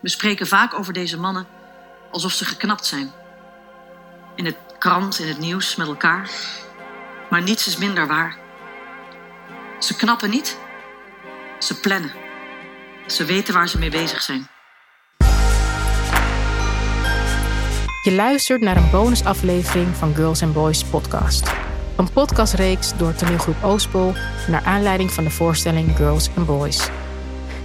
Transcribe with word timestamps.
We 0.00 0.08
spreken 0.08 0.46
vaak 0.46 0.74
over 0.74 0.92
deze 0.92 1.18
mannen 1.18 1.46
alsof 2.10 2.32
ze 2.32 2.44
geknapt 2.44 2.86
zijn. 2.86 3.12
In 4.34 4.44
het 4.44 4.56
krant, 4.78 5.18
in 5.18 5.28
het 5.28 5.38
nieuws, 5.38 5.76
met 5.76 5.86
elkaar. 5.86 6.30
Maar 7.30 7.42
niets 7.42 7.66
is 7.66 7.76
minder 7.76 8.06
waar. 8.06 8.36
Ze 9.78 9.96
knappen 9.96 10.30
niet. 10.30 10.58
Ze 11.58 11.80
plannen. 11.80 12.12
Ze 13.06 13.24
weten 13.24 13.54
waar 13.54 13.68
ze 13.68 13.78
mee 13.78 13.90
bezig 13.90 14.22
zijn. 14.22 14.48
Je 18.02 18.12
luistert 18.12 18.60
naar 18.60 18.76
een 18.76 18.90
bonusaflevering 18.90 19.96
van 19.96 20.14
Girls 20.14 20.42
and 20.42 20.52
Boys 20.52 20.84
podcast. 20.84 21.52
Een 21.96 22.12
podcastreeks 22.12 22.96
door 22.96 23.14
toneelgroep 23.14 23.62
Oostpol 23.62 24.12
naar 24.48 24.62
aanleiding 24.64 25.10
van 25.10 25.24
de 25.24 25.30
voorstelling 25.30 25.96
Girls 25.96 26.28
and 26.36 26.46
Boys. 26.46 26.88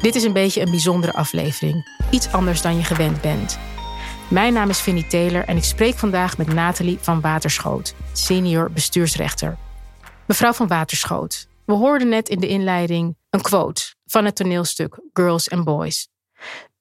Dit 0.04 0.15
is 0.15 0.23
een 0.23 0.33
beetje 0.33 0.61
een 0.61 0.69
bijzondere 0.69 1.14
aflevering. 1.14 1.87
Iets 2.11 2.32
anders 2.32 2.61
dan 2.61 2.75
je 2.78 2.83
gewend 2.83 3.21
bent. 3.21 3.59
Mijn 4.29 4.54
naam 4.54 4.69
is 4.69 4.82
Vinnie 4.82 5.07
Taylor 5.07 5.43
en 5.45 5.57
ik 5.57 5.64
spreek 5.64 5.95
vandaag 5.95 6.37
met 6.37 6.47
Nathalie 6.47 6.97
van 7.01 7.21
Waterschoot, 7.21 7.95
senior 8.14 8.71
bestuursrechter. 8.71 9.57
Mevrouw 10.28 10.54
van 10.54 10.68
Waterschoot, 10.68 11.47
we 11.65 11.73
hoorden 11.73 12.09
net 12.09 12.29
in 12.29 12.39
de 12.39 12.47
inleiding 12.47 13.15
een 13.29 13.42
quote 13.42 13.95
van 14.05 14.25
het 14.25 14.36
toneelstuk 14.36 15.00
Girls 15.14 15.50
and 15.50 15.64
Boys. 15.64 16.07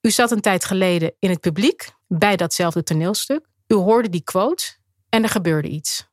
U 0.01 0.11
zat 0.11 0.31
een 0.31 0.41
tijd 0.41 0.65
geleden 0.65 1.13
in 1.19 1.29
het 1.29 1.39
publiek 1.39 1.91
bij 2.07 2.35
datzelfde 2.35 2.83
toneelstuk. 2.83 3.47
U 3.67 3.75
hoorde 3.75 4.09
die 4.09 4.23
quote 4.23 4.75
en 5.09 5.23
er 5.23 5.29
gebeurde 5.29 5.67
iets. 5.67 6.07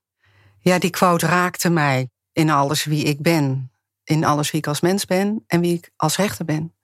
Ja, 0.59 0.79
die 0.79 0.91
quote 0.91 1.27
raakte 1.27 1.71
mij 1.71 2.09
in 2.33 2.51
alles 2.51 2.85
wie 2.85 3.05
ik 3.05 3.21
ben. 3.21 3.70
In 4.11 4.25
alles 4.25 4.51
wie 4.51 4.61
ik 4.61 4.67
als 4.67 4.81
mens 4.81 5.05
ben 5.05 5.45
en 5.47 5.61
wie 5.61 5.75
ik 5.75 5.91
als 5.97 6.17
rechter 6.17 6.45
ben. 6.45 6.75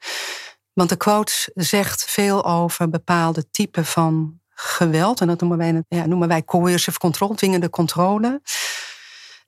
Want 0.73 0.89
de 0.89 0.97
quote 0.97 1.33
zegt 1.55 2.05
veel 2.05 2.45
over 2.45 2.91
bepaalde 2.91 3.51
typen 3.51 3.85
van 3.85 4.41
geweld. 4.49 5.21
En 5.21 5.27
dat 5.27 5.41
noemen 5.41 5.59
wij, 5.59 5.85
ja, 5.89 6.07
noemen 6.07 6.29
wij 6.29 6.45
coercive 6.45 6.99
control, 6.99 7.35
dwingende 7.35 7.71
controle. 7.71 8.43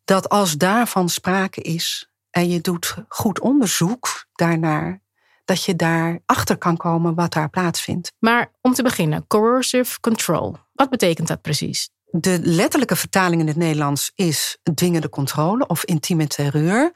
Dat 0.04 0.28
als 0.28 0.56
daarvan 0.56 1.08
sprake 1.08 1.60
is 1.60 2.10
en 2.30 2.48
je 2.48 2.60
doet 2.60 2.94
goed 3.08 3.40
onderzoek 3.40 4.26
daarnaar, 4.32 5.02
dat 5.44 5.64
je 5.64 5.76
daar 5.76 6.18
achter 6.26 6.58
kan 6.58 6.76
komen 6.76 7.14
wat 7.14 7.32
daar 7.32 7.50
plaatsvindt. 7.50 8.12
Maar 8.18 8.52
om 8.60 8.72
te 8.74 8.82
beginnen, 8.82 9.26
coercive 9.26 10.00
control. 10.00 10.56
Wat 10.72 10.90
betekent 10.90 11.28
dat 11.28 11.42
precies? 11.42 11.90
De 12.10 12.38
letterlijke 12.42 12.96
vertaling 12.96 13.40
in 13.40 13.46
het 13.46 13.56
Nederlands 13.56 14.12
is 14.14 14.58
dwingende 14.74 15.08
controle 15.08 15.66
of 15.66 15.84
intieme 15.84 16.26
terreur. 16.26 16.92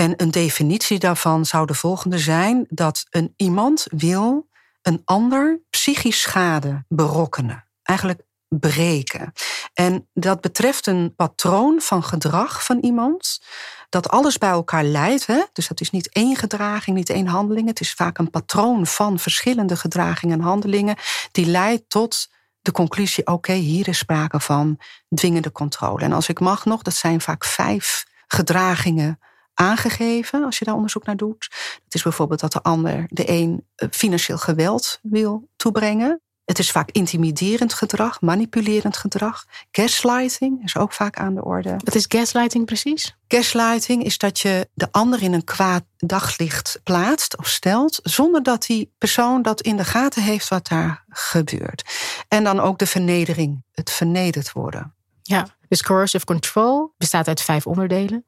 En 0.00 0.14
een 0.16 0.30
definitie 0.30 0.98
daarvan 0.98 1.46
zou 1.46 1.66
de 1.66 1.74
volgende 1.74 2.18
zijn: 2.18 2.66
dat 2.68 3.06
een 3.10 3.32
iemand 3.36 3.86
wil 3.90 4.48
een 4.82 5.02
ander 5.04 5.60
psychisch 5.70 6.20
schade 6.20 6.84
berokkenen. 6.88 7.64
Eigenlijk 7.82 8.22
breken. 8.48 9.32
En 9.74 10.08
dat 10.12 10.40
betreft 10.40 10.86
een 10.86 11.14
patroon 11.16 11.80
van 11.80 12.02
gedrag 12.02 12.64
van 12.64 12.78
iemand. 12.78 13.40
Dat 13.88 14.08
alles 14.08 14.38
bij 14.38 14.50
elkaar 14.50 14.84
leidt. 14.84 15.26
Hè? 15.26 15.42
Dus 15.52 15.68
dat 15.68 15.80
is 15.80 15.90
niet 15.90 16.12
één 16.12 16.36
gedraging, 16.36 16.96
niet 16.96 17.10
één 17.10 17.26
handeling. 17.26 17.68
Het 17.68 17.80
is 17.80 17.92
vaak 17.92 18.18
een 18.18 18.30
patroon 18.30 18.86
van 18.86 19.18
verschillende 19.18 19.76
gedragingen 19.76 20.38
en 20.38 20.44
handelingen. 20.44 20.96
Die 21.32 21.46
leidt 21.46 21.90
tot 21.90 22.28
de 22.60 22.72
conclusie: 22.72 23.26
oké, 23.26 23.52
hier 23.52 23.88
is 23.88 23.98
sprake 23.98 24.40
van 24.40 24.78
dwingende 25.14 25.52
controle. 25.52 26.04
En 26.04 26.12
als 26.12 26.28
ik 26.28 26.40
mag 26.40 26.64
nog, 26.64 26.82
dat 26.82 26.94
zijn 26.94 27.20
vaak 27.20 27.44
vijf 27.44 28.04
gedragingen 28.26 29.18
aangegeven 29.58 30.44
als 30.44 30.58
je 30.58 30.64
daar 30.64 30.74
onderzoek 30.74 31.04
naar 31.04 31.16
doet. 31.16 31.48
Dat 31.84 31.94
is 31.94 32.02
bijvoorbeeld 32.02 32.40
dat 32.40 32.52
de 32.52 32.62
ander 32.62 33.06
de 33.08 33.30
een 33.30 33.66
eh, 33.74 33.88
financieel 33.90 34.38
geweld 34.38 34.98
wil 35.02 35.48
toebrengen. 35.56 36.20
Het 36.44 36.58
is 36.58 36.70
vaak 36.70 36.90
intimiderend 36.90 37.74
gedrag, 37.74 38.20
manipulerend 38.20 38.96
gedrag. 38.96 39.44
Gaslighting 39.70 40.64
is 40.64 40.76
ook 40.76 40.92
vaak 40.92 41.16
aan 41.16 41.34
de 41.34 41.44
orde. 41.44 41.76
Wat 41.84 41.94
is 41.94 42.04
gaslighting 42.08 42.66
precies? 42.66 43.16
Gaslighting 43.28 44.04
is 44.04 44.18
dat 44.18 44.38
je 44.38 44.68
de 44.74 44.88
ander 44.90 45.22
in 45.22 45.32
een 45.32 45.44
kwaad 45.44 45.84
daglicht 45.96 46.80
plaatst 46.82 47.38
of 47.38 47.48
stelt, 47.48 48.00
zonder 48.02 48.42
dat 48.42 48.66
die 48.66 48.94
persoon 48.98 49.42
dat 49.42 49.60
in 49.60 49.76
de 49.76 49.84
gaten 49.84 50.22
heeft 50.22 50.48
wat 50.48 50.68
daar 50.68 51.04
gebeurt. 51.08 51.84
En 52.28 52.44
dan 52.44 52.60
ook 52.60 52.78
de 52.78 52.86
vernedering, 52.86 53.64
het 53.72 53.90
vernederd 53.90 54.52
worden. 54.52 54.94
Ja, 55.22 55.46
dus 55.68 55.82
coercive 55.82 56.24
control 56.24 56.94
bestaat 56.98 57.28
uit 57.28 57.42
vijf 57.42 57.66
onderdelen. 57.66 58.24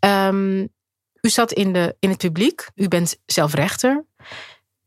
Um, 0.00 0.68
u 1.20 1.28
zat 1.28 1.52
in, 1.52 1.72
de, 1.72 1.96
in 1.98 2.08
het 2.08 2.18
publiek, 2.18 2.70
u 2.74 2.88
bent 2.88 3.16
zelf 3.26 3.54
rechter. 3.54 4.06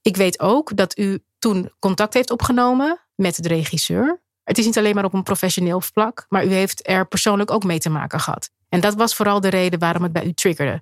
Ik 0.02 0.18
weet 0.18 0.40
ook 0.40 0.76
dat 0.76 0.98
u 0.98 1.24
toen 1.40 1.72
contact 1.80 2.14
heeft 2.14 2.32
opgenomen 2.32 3.02
met 3.16 3.44
de 3.44 3.48
regisseur. 3.48 4.22
Het 4.44 4.58
is 4.58 4.66
niet 4.66 4.78
alleen 4.78 4.96
maar 4.96 5.04
op 5.04 5.14
een 5.14 5.24
professioneel 5.24 5.82
vlak, 5.82 6.26
maar 6.30 6.46
u 6.46 6.54
heeft 6.54 6.88
er 6.88 7.08
persoonlijk 7.08 7.52
ook 7.52 7.64
mee 7.64 7.80
te 7.80 7.90
maken 7.90 8.20
gehad. 8.20 8.50
En 8.70 8.80
dat 8.80 8.94
was 8.94 9.16
vooral 9.16 9.40
de 9.40 9.48
reden 9.48 9.80
waarom 9.80 10.04
het 10.04 10.12
bij 10.12 10.26
u 10.26 10.34
triggerde. 10.34 10.82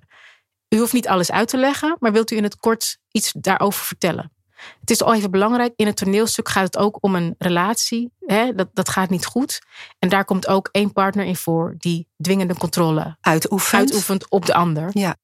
U 0.68 0.78
hoeft 0.78 0.92
niet 0.92 1.08
alles 1.08 1.30
uit 1.30 1.48
te 1.48 1.56
leggen, 1.56 1.96
maar 1.98 2.12
wilt 2.12 2.30
u 2.30 2.36
in 2.36 2.42
het 2.42 2.56
kort 2.56 2.98
iets 3.10 3.32
daarover 3.32 3.84
vertellen? 3.84 4.32
Het 4.80 4.90
is 4.90 5.02
al 5.02 5.14
even 5.14 5.30
belangrijk. 5.30 5.72
In 5.76 5.86
het 5.86 5.96
toneelstuk 5.96 6.48
gaat 6.48 6.64
het 6.64 6.76
ook 6.76 6.98
om 7.00 7.14
een 7.14 7.34
relatie. 7.38 8.12
Hè? 8.20 8.54
Dat, 8.54 8.68
dat 8.72 8.88
gaat 8.88 9.10
niet 9.10 9.26
goed. 9.26 9.60
En 9.98 10.08
daar 10.08 10.24
komt 10.24 10.48
ook 10.48 10.68
één 10.72 10.92
partner 10.92 11.24
in 11.24 11.36
voor 11.36 11.74
die 11.78 12.08
dwingende 12.16 12.56
controle 12.56 13.16
uitoefent, 13.20 13.82
uitoefent 13.82 14.30
op 14.30 14.46
de 14.46 14.54
ander. 14.54 14.90
Ja. 14.92 15.16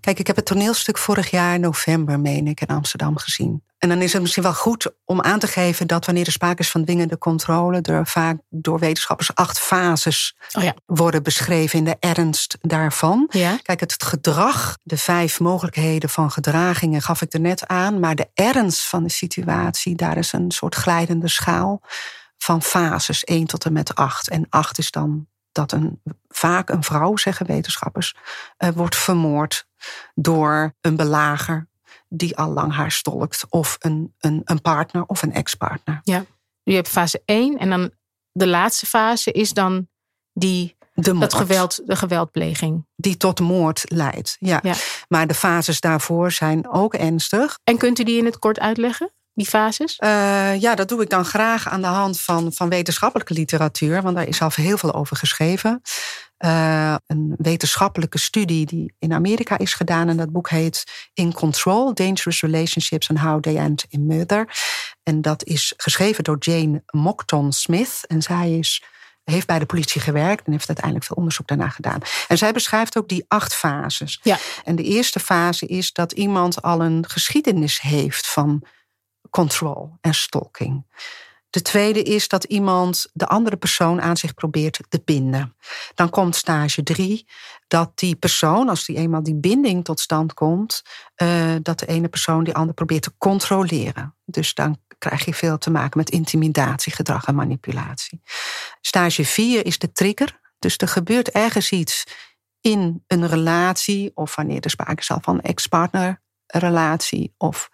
Kijk, 0.00 0.18
ik 0.18 0.26
heb 0.26 0.36
het 0.36 0.44
toneelstuk 0.44 0.98
vorig 0.98 1.30
jaar 1.30 1.58
november, 1.58 2.20
meen 2.20 2.46
ik, 2.46 2.60
in 2.60 2.66
Amsterdam 2.66 3.16
gezien. 3.16 3.62
En 3.78 3.88
dan 3.88 4.02
is 4.02 4.12
het 4.12 4.22
misschien 4.22 4.42
wel 4.42 4.54
goed 4.54 4.92
om 5.04 5.20
aan 5.20 5.38
te 5.38 5.46
geven 5.46 5.86
dat 5.86 6.06
wanneer 6.06 6.26
er 6.26 6.32
sprake 6.32 6.62
is 6.62 6.70
van 6.70 6.84
dwingende 6.84 7.18
controle, 7.18 7.80
er 7.80 8.06
vaak 8.06 8.36
door 8.48 8.78
wetenschappers 8.78 9.34
acht 9.34 9.58
fases 9.58 10.36
oh 10.52 10.62
ja. 10.62 10.74
worden 10.86 11.22
beschreven 11.22 11.78
in 11.78 11.84
de 11.84 11.96
ernst 12.00 12.58
daarvan. 12.60 13.26
Ja. 13.30 13.58
Kijk, 13.62 13.80
het 13.80 14.02
gedrag, 14.02 14.78
de 14.82 14.96
vijf 14.96 15.40
mogelijkheden 15.40 16.08
van 16.08 16.30
gedragingen 16.30 17.02
gaf 17.02 17.22
ik 17.22 17.32
er 17.32 17.40
net 17.40 17.66
aan, 17.66 18.00
maar 18.00 18.14
de 18.14 18.28
ernst 18.34 18.88
van 18.88 19.02
de 19.02 19.10
situatie, 19.10 19.94
daar 19.94 20.16
is 20.16 20.32
een 20.32 20.50
soort 20.50 20.74
glijdende 20.74 21.28
schaal 21.28 21.82
van 22.38 22.62
fases, 22.62 23.24
1 23.24 23.46
tot 23.46 23.64
en 23.64 23.72
met 23.72 23.94
8. 23.94 24.28
En 24.28 24.46
8 24.48 24.78
is 24.78 24.90
dan 24.90 25.26
dat 25.52 25.72
een, 25.72 26.02
vaak 26.28 26.68
een 26.68 26.84
vrouw, 26.84 27.16
zeggen 27.16 27.46
wetenschappers, 27.46 28.14
uh, 28.58 28.68
wordt 28.68 28.96
vermoord 28.96 29.66
door 30.14 30.74
een 30.80 30.96
belager 30.96 31.68
die 32.08 32.36
al 32.36 32.52
lang 32.52 32.72
haar 32.72 32.92
stolkt, 32.92 33.46
of 33.48 33.76
een, 33.78 34.14
een, 34.18 34.40
een 34.44 34.60
partner 34.60 35.04
of 35.06 35.22
een 35.22 35.32
ex-partner. 35.32 36.00
Ja, 36.02 36.24
je 36.62 36.74
hebt 36.74 36.88
fase 36.88 37.22
1 37.24 37.58
en 37.58 37.70
dan 37.70 37.90
de 38.32 38.46
laatste 38.46 38.86
fase 38.86 39.32
is 39.32 39.52
dan 39.52 39.88
die 40.32 40.76
de 40.94 41.18
dat 41.18 41.34
geweld, 41.34 41.80
de 41.84 41.96
geweldpleging. 41.96 42.86
Die 42.96 43.16
tot 43.16 43.40
moord 43.40 43.84
leidt. 43.88 44.36
Ja. 44.38 44.60
Ja. 44.62 44.74
Maar 45.08 45.26
de 45.26 45.34
fases 45.34 45.80
daarvoor 45.80 46.32
zijn 46.32 46.68
ook 46.68 46.94
ernstig. 46.94 47.58
En 47.64 47.78
kunt 47.78 47.98
u 47.98 48.02
die 48.02 48.18
in 48.18 48.24
het 48.24 48.38
kort 48.38 48.60
uitleggen? 48.60 49.12
Die 49.40 49.48
fases? 49.48 49.98
Uh, 50.04 50.60
ja, 50.60 50.74
dat 50.74 50.88
doe 50.88 51.02
ik 51.02 51.10
dan 51.10 51.24
graag 51.24 51.68
aan 51.68 51.80
de 51.80 51.86
hand 51.86 52.20
van, 52.20 52.52
van 52.52 52.68
wetenschappelijke 52.68 53.34
literatuur, 53.34 54.02
want 54.02 54.16
daar 54.16 54.28
is 54.28 54.42
al 54.42 54.50
heel 54.54 54.78
veel 54.78 54.94
over 54.94 55.16
geschreven. 55.16 55.82
Uh, 56.38 56.94
een 57.06 57.34
wetenschappelijke 57.36 58.18
studie 58.18 58.66
die 58.66 58.94
in 58.98 59.12
Amerika 59.12 59.58
is 59.58 59.74
gedaan. 59.74 60.08
En 60.08 60.16
dat 60.16 60.32
boek 60.32 60.50
heet 60.50 61.10
In 61.14 61.32
Control: 61.32 61.94
Dangerous 61.94 62.40
Relationships 62.40 63.10
and 63.10 63.18
How 63.18 63.40
They 63.40 63.56
End 63.56 63.84
in 63.88 64.06
Murder. 64.06 64.56
En 65.02 65.22
dat 65.22 65.44
is 65.44 65.74
geschreven 65.76 66.24
door 66.24 66.36
Jane 66.38 66.82
Mockton 66.86 67.52
Smith. 67.52 68.04
En 68.06 68.22
zij 68.22 68.58
is 68.58 68.82
heeft 69.24 69.46
bij 69.46 69.58
de 69.58 69.66
politie 69.66 70.00
gewerkt 70.00 70.46
en 70.46 70.52
heeft 70.52 70.68
uiteindelijk 70.68 71.06
veel 71.06 71.16
onderzoek 71.16 71.46
daarna 71.46 71.68
gedaan. 71.68 72.00
En 72.28 72.38
zij 72.38 72.52
beschrijft 72.52 72.98
ook 72.98 73.08
die 73.08 73.24
acht 73.28 73.54
fases. 73.54 74.20
Ja. 74.22 74.38
En 74.64 74.76
de 74.76 74.82
eerste 74.82 75.20
fase 75.20 75.66
is 75.66 75.92
dat 75.92 76.12
iemand 76.12 76.62
al 76.62 76.80
een 76.80 77.04
geschiedenis 77.08 77.80
heeft 77.80 78.28
van 78.28 78.64
control 79.30 79.96
en 80.00 80.14
stalking. 80.14 80.84
De 81.50 81.62
tweede 81.62 82.02
is 82.02 82.28
dat 82.28 82.44
iemand 82.44 83.06
de 83.12 83.26
andere 83.26 83.56
persoon 83.56 84.00
aan 84.00 84.16
zich 84.16 84.34
probeert 84.34 84.80
te 84.88 85.02
binden. 85.04 85.56
Dan 85.94 86.10
komt 86.10 86.36
stage 86.36 86.82
drie, 86.82 87.26
dat 87.68 87.98
die 87.98 88.16
persoon, 88.16 88.68
als 88.68 88.84
die 88.84 88.96
eenmaal 88.96 89.22
die 89.22 89.34
binding 89.34 89.84
tot 89.84 90.00
stand 90.00 90.34
komt, 90.34 90.82
uh, 91.22 91.54
dat 91.62 91.78
de 91.78 91.86
ene 91.86 92.08
persoon 92.08 92.44
die 92.44 92.54
ander 92.54 92.74
probeert 92.74 93.02
te 93.02 93.12
controleren. 93.18 94.14
Dus 94.24 94.54
dan 94.54 94.78
krijg 94.98 95.24
je 95.24 95.34
veel 95.34 95.58
te 95.58 95.70
maken 95.70 95.98
met 95.98 96.10
intimidatiegedrag 96.10 97.26
en 97.26 97.34
manipulatie. 97.34 98.20
Stage 98.80 99.24
vier 99.24 99.66
is 99.66 99.78
de 99.78 99.92
trigger. 99.92 100.40
Dus 100.58 100.76
er 100.76 100.88
gebeurt 100.88 101.30
ergens 101.30 101.70
iets 101.70 102.04
in 102.60 103.04
een 103.06 103.26
relatie, 103.28 104.10
of 104.14 104.34
wanneer 104.34 104.60
er 104.60 104.70
sprake 104.70 105.00
is 105.00 105.10
al 105.10 105.20
van 105.20 105.40
ex-partner 105.40 106.20
relatie 106.58 107.34
of 107.36 107.70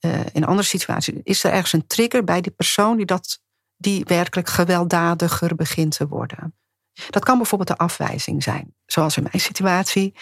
uh, 0.00 0.20
in 0.32 0.44
andere 0.44 0.68
situaties, 0.68 1.14
is 1.22 1.44
er 1.44 1.52
ergens 1.52 1.72
een 1.72 1.86
trigger 1.86 2.24
bij 2.24 2.40
die 2.40 2.52
persoon 2.52 2.96
die, 2.96 3.06
dat, 3.06 3.40
die 3.76 4.04
werkelijk 4.04 4.48
gewelddadiger 4.48 5.54
begint 5.54 5.96
te 5.96 6.08
worden. 6.08 6.54
Dat 7.10 7.24
kan 7.24 7.36
bijvoorbeeld 7.36 7.68
de 7.68 7.84
afwijzing 7.84 8.42
zijn. 8.42 8.74
Zoals 8.86 9.16
in 9.16 9.22
mijn 9.22 9.40
situatie. 9.40 10.14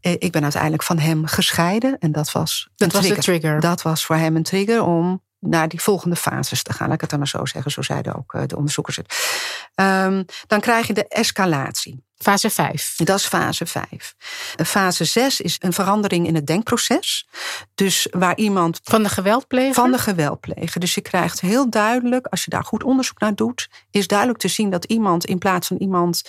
Eh, 0.00 0.12
ik 0.12 0.32
ben 0.32 0.42
uiteindelijk 0.42 0.82
van 0.82 0.98
hem 0.98 1.26
gescheiden. 1.26 1.98
En 1.98 2.12
dat 2.12 2.32
was, 2.32 2.70
dat 2.76 2.92
was 2.92 3.08
de 3.08 3.16
trigger. 3.16 3.60
Dat 3.60 3.82
was 3.82 4.04
voor 4.04 4.16
hem 4.16 4.36
een 4.36 4.42
trigger 4.42 4.82
om 4.82 5.22
naar 5.38 5.68
die 5.68 5.80
volgende 5.80 6.16
fases 6.16 6.62
te 6.62 6.72
gaan. 6.72 6.86
Laat 6.86 6.94
ik 6.94 7.00
het 7.00 7.10
dan 7.10 7.18
maar 7.18 7.28
zo 7.28 7.44
zeggen. 7.44 7.70
Zo 7.70 7.82
zeiden 7.82 8.16
ook 8.16 8.34
eh, 8.34 8.42
de 8.46 8.56
onderzoekers 8.56 8.96
het. 8.96 9.14
Um, 9.74 10.24
dan 10.46 10.60
krijg 10.60 10.86
je 10.86 10.92
de 10.92 11.08
escalatie. 11.08 12.04
Fase 12.22 12.50
5. 12.50 12.96
Dat 12.96 13.18
is 13.18 13.26
fase 13.26 13.66
5. 13.66 14.14
Fase 14.64 15.04
6 15.04 15.40
is 15.40 15.56
een 15.60 15.72
verandering 15.72 16.26
in 16.26 16.34
het 16.34 16.46
denkproces. 16.46 17.28
Dus 17.74 18.06
waar 18.10 18.36
iemand. 18.36 18.80
Van 18.82 19.02
de 19.02 19.08
geweldpleger? 19.08 19.74
Van 19.74 19.90
de 19.90 19.98
geweldpleger. 19.98 20.80
Dus 20.80 20.94
je 20.94 21.00
krijgt 21.00 21.40
heel 21.40 21.70
duidelijk, 21.70 22.26
als 22.26 22.44
je 22.44 22.50
daar 22.50 22.64
goed 22.64 22.82
onderzoek 22.82 23.20
naar 23.20 23.34
doet, 23.34 23.68
is 23.90 24.06
duidelijk 24.06 24.38
te 24.38 24.48
zien 24.48 24.70
dat 24.70 24.84
iemand 24.84 25.24
in 25.24 25.38
plaats 25.38 25.66
van 25.66 25.76
iemand 25.76 26.22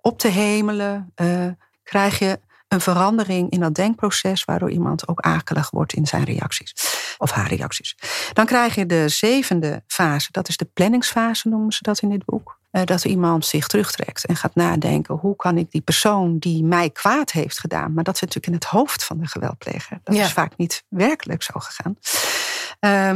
op 0.00 0.18
te 0.18 0.28
hemelen, 0.28 1.12
uh, 1.16 1.46
krijg 1.82 2.18
je 2.18 2.40
een 2.68 2.80
verandering 2.80 3.50
in 3.50 3.60
dat 3.60 3.74
denkproces, 3.74 4.44
waardoor 4.44 4.70
iemand 4.70 5.08
ook 5.08 5.20
akelig 5.20 5.70
wordt 5.70 5.92
in 5.92 6.06
zijn 6.06 6.24
reacties 6.24 6.74
of 7.18 7.30
haar 7.30 7.48
reacties. 7.48 7.96
Dan 8.32 8.46
krijg 8.46 8.74
je 8.74 8.86
de 8.86 9.08
zevende 9.08 9.82
fase, 9.86 10.28
dat 10.30 10.48
is 10.48 10.56
de 10.56 10.68
planningsfase, 10.72 11.48
noemen 11.48 11.72
ze 11.72 11.82
dat 11.82 12.00
in 12.00 12.10
dit 12.10 12.24
boek. 12.24 12.62
Eh, 12.74 12.84
dat 12.84 13.04
iemand 13.04 13.46
zich 13.46 13.66
terugtrekt 13.66 14.26
en 14.26 14.36
gaat 14.36 14.54
nadenken: 14.54 15.14
hoe 15.14 15.36
kan 15.36 15.58
ik 15.58 15.70
die 15.70 15.80
persoon 15.80 16.38
die 16.38 16.64
mij 16.64 16.90
kwaad 16.90 17.32
heeft 17.32 17.58
gedaan, 17.58 17.92
maar 17.92 18.04
dat 18.04 18.18
zit 18.18 18.34
natuurlijk 18.34 18.62
in 18.62 18.68
het 18.68 18.78
hoofd 18.78 19.04
van 19.04 19.18
de 19.18 19.26
geweldpleger. 19.26 20.00
Dat 20.04 20.14
is 20.14 20.32
vaak 20.32 20.56
niet 20.56 20.84
werkelijk 20.88 21.42
zo 21.42 21.52
gegaan. 21.56 21.98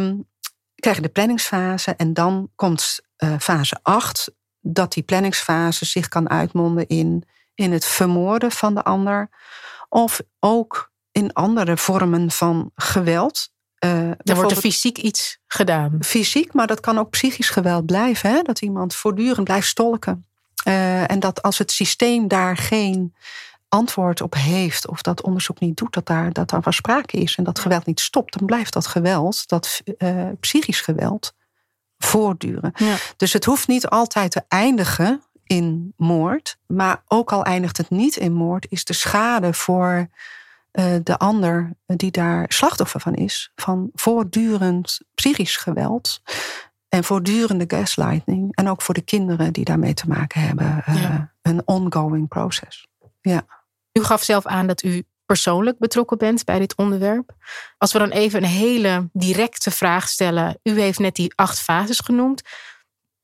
Um, 0.00 0.28
krijg 0.74 0.96
je 0.96 1.02
de 1.02 1.08
planningsfase 1.08 1.94
en 1.96 2.14
dan 2.14 2.50
komt 2.54 3.00
uh, 3.18 3.34
fase 3.38 3.78
8, 3.82 4.32
dat 4.60 4.92
die 4.92 5.02
planningsfase 5.02 5.84
zich 5.84 6.08
kan 6.08 6.30
uitmonden 6.30 6.86
in 6.86 7.24
in 7.54 7.72
het 7.72 7.84
vermoorden 7.84 8.50
van 8.50 8.74
de 8.74 8.84
ander. 8.84 9.28
Of 9.88 10.20
ook 10.38 10.92
in 11.12 11.32
andere 11.32 11.76
vormen 11.76 12.30
van 12.30 12.70
geweld. 12.74 13.52
Uh, 13.84 14.08
er 14.08 14.34
wordt 14.34 14.50
er 14.50 14.56
fysiek 14.56 14.98
iets 14.98 15.38
gedaan. 15.46 15.98
Fysiek, 16.00 16.52
maar 16.52 16.66
dat 16.66 16.80
kan 16.80 16.98
ook 16.98 17.10
psychisch 17.10 17.50
geweld 17.50 17.86
blijven. 17.86 18.30
Hè? 18.30 18.42
Dat 18.42 18.60
iemand 18.60 18.94
voortdurend 18.94 19.44
blijft 19.44 19.68
stolken. 19.68 20.24
Uh, 20.64 21.10
en 21.10 21.20
dat 21.20 21.42
als 21.42 21.58
het 21.58 21.72
systeem 21.72 22.28
daar 22.28 22.56
geen 22.56 23.14
antwoord 23.68 24.20
op 24.20 24.34
heeft, 24.34 24.88
of 24.88 25.02
dat 25.02 25.22
onderzoek 25.22 25.60
niet 25.60 25.76
doet, 25.76 25.92
dat 25.92 26.06
daar, 26.06 26.32
dat 26.32 26.50
daar 26.50 26.62
van 26.62 26.72
sprake 26.72 27.16
is 27.16 27.36
en 27.36 27.44
dat 27.44 27.58
geweld 27.58 27.86
niet 27.86 28.00
stopt, 28.00 28.38
dan 28.38 28.46
blijft 28.46 28.72
dat 28.72 28.86
geweld, 28.86 29.48
dat 29.48 29.82
uh, 29.98 30.28
psychisch 30.40 30.80
geweld, 30.80 31.34
voortduren. 31.98 32.72
Ja. 32.74 32.96
Dus 33.16 33.32
het 33.32 33.44
hoeft 33.44 33.68
niet 33.68 33.88
altijd 33.88 34.30
te 34.30 34.44
eindigen 34.48 35.22
in 35.44 35.92
moord. 35.96 36.58
Maar 36.66 37.02
ook 37.06 37.32
al 37.32 37.44
eindigt 37.44 37.76
het 37.76 37.90
niet 37.90 38.16
in 38.16 38.32
moord, 38.32 38.66
is 38.68 38.84
de 38.84 38.92
schade 38.92 39.54
voor 39.54 40.08
uh, 40.72 40.94
de 41.02 41.18
ander 41.18 41.76
die 41.86 42.10
daar 42.10 42.44
slachtoffer 42.48 43.00
van 43.00 43.14
is, 43.14 43.52
van 43.54 43.90
voortdurend 43.92 45.00
psychisch 45.14 45.56
geweld 45.56 46.20
en 46.88 47.04
voortdurende 47.04 47.64
gaslighting. 47.66 48.54
En 48.54 48.68
ook 48.68 48.82
voor 48.82 48.94
de 48.94 49.00
kinderen 49.00 49.52
die 49.52 49.64
daarmee 49.64 49.94
te 49.94 50.08
maken 50.08 50.40
hebben, 50.40 50.84
uh, 50.88 51.20
een 51.42 51.62
ongoing 51.64 52.28
proces. 52.28 52.86
Ja. 53.20 53.46
U 53.92 54.02
gaf 54.02 54.22
zelf 54.22 54.46
aan 54.46 54.66
dat 54.66 54.82
u 54.82 55.04
persoonlijk 55.28 55.78
betrokken 55.78 56.18
bent 56.18 56.44
bij 56.44 56.58
dit 56.58 56.76
onderwerp. 56.76 57.34
Als 57.78 57.92
we 57.92 57.98
dan 57.98 58.10
even 58.10 58.42
een 58.42 58.48
hele 58.48 59.08
directe 59.12 59.70
vraag 59.70 60.08
stellen. 60.08 60.58
U 60.62 60.80
heeft 60.80 60.98
net 60.98 61.14
die 61.14 61.32
acht 61.34 61.60
fases 61.60 62.00
genoemd. 62.00 62.42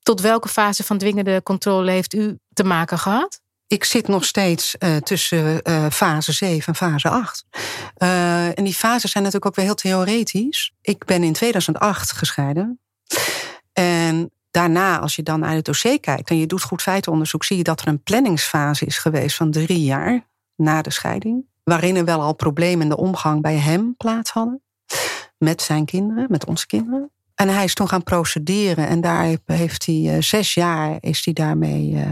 Tot 0.02 0.20
welke 0.20 0.48
fase 0.48 0.84
van 0.84 0.98
dwingende 0.98 1.42
controle 1.42 1.90
heeft 1.90 2.14
u 2.14 2.38
te 2.52 2.64
maken 2.64 2.98
gehad? 2.98 3.40
Ik 3.74 3.84
zit 3.84 4.08
nog 4.08 4.24
steeds 4.24 4.76
uh, 4.78 4.96
tussen 4.96 5.60
uh, 5.68 5.86
fase 5.90 6.32
7 6.32 6.66
en 6.66 6.74
fase 6.74 7.08
8. 7.08 7.46
Uh, 7.98 8.58
en 8.58 8.64
die 8.64 8.74
fases 8.74 9.10
zijn 9.10 9.24
natuurlijk 9.24 9.46
ook 9.46 9.56
weer 9.56 9.64
heel 9.64 9.74
theoretisch. 9.74 10.72
Ik 10.80 11.04
ben 11.04 11.22
in 11.22 11.32
2008 11.32 12.12
gescheiden. 12.12 12.80
En 13.72 14.30
daarna, 14.50 14.98
als 14.98 15.16
je 15.16 15.22
dan 15.22 15.40
naar 15.40 15.54
het 15.54 15.64
dossier 15.64 16.00
kijkt 16.00 16.30
en 16.30 16.38
je 16.38 16.46
doet 16.46 16.62
goed 16.62 16.82
feitenonderzoek, 16.82 17.44
zie 17.44 17.56
je 17.56 17.62
dat 17.62 17.80
er 17.80 17.88
een 17.88 18.02
planningsfase 18.02 18.84
is 18.84 18.98
geweest 18.98 19.36
van 19.36 19.50
drie 19.50 19.84
jaar 19.84 20.26
na 20.56 20.82
de 20.82 20.90
scheiding. 20.90 21.46
Waarin 21.64 21.96
er 21.96 22.04
wel 22.04 22.20
al 22.20 22.34
problemen 22.34 22.82
in 22.82 22.88
de 22.88 22.96
omgang 22.96 23.42
bij 23.42 23.56
hem 23.56 23.94
plaats 23.96 24.30
hadden. 24.30 24.62
Met 25.38 25.62
zijn 25.62 25.84
kinderen, 25.84 26.26
met 26.28 26.46
onze 26.46 26.66
kinderen. 26.66 27.10
En 27.34 27.48
hij 27.48 27.64
is 27.64 27.74
toen 27.74 27.88
gaan 27.88 28.02
procederen 28.02 28.88
en 28.88 29.00
daar 29.00 29.36
heeft 29.44 29.86
hij 29.86 30.22
zes 30.22 30.54
jaar 30.54 30.96
is 31.00 31.24
hij 31.24 31.34
daarmee 31.34 32.04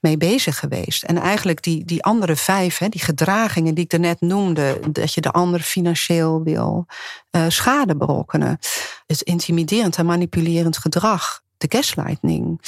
mee 0.00 0.16
bezig 0.16 0.58
geweest. 0.58 1.02
En 1.02 1.18
eigenlijk 1.18 1.62
die, 1.62 1.84
die 1.84 2.02
andere 2.02 2.36
vijf, 2.36 2.78
hè, 2.78 2.88
die 2.88 3.00
gedragingen 3.00 3.74
die 3.74 3.84
ik 3.84 3.98
net 3.98 4.20
noemde, 4.20 4.80
dat 4.90 5.14
je 5.14 5.20
de 5.20 5.30
ander 5.30 5.60
financieel 5.60 6.42
wil 6.42 6.86
uh, 7.30 7.44
schade 7.48 7.96
berokkenen, 7.96 8.58
het 9.06 9.20
intimiderend 9.20 9.96
en 9.96 10.06
manipulerend 10.06 10.78
gedrag, 10.78 11.42
de 11.56 11.66
gaslighting, 11.68 12.60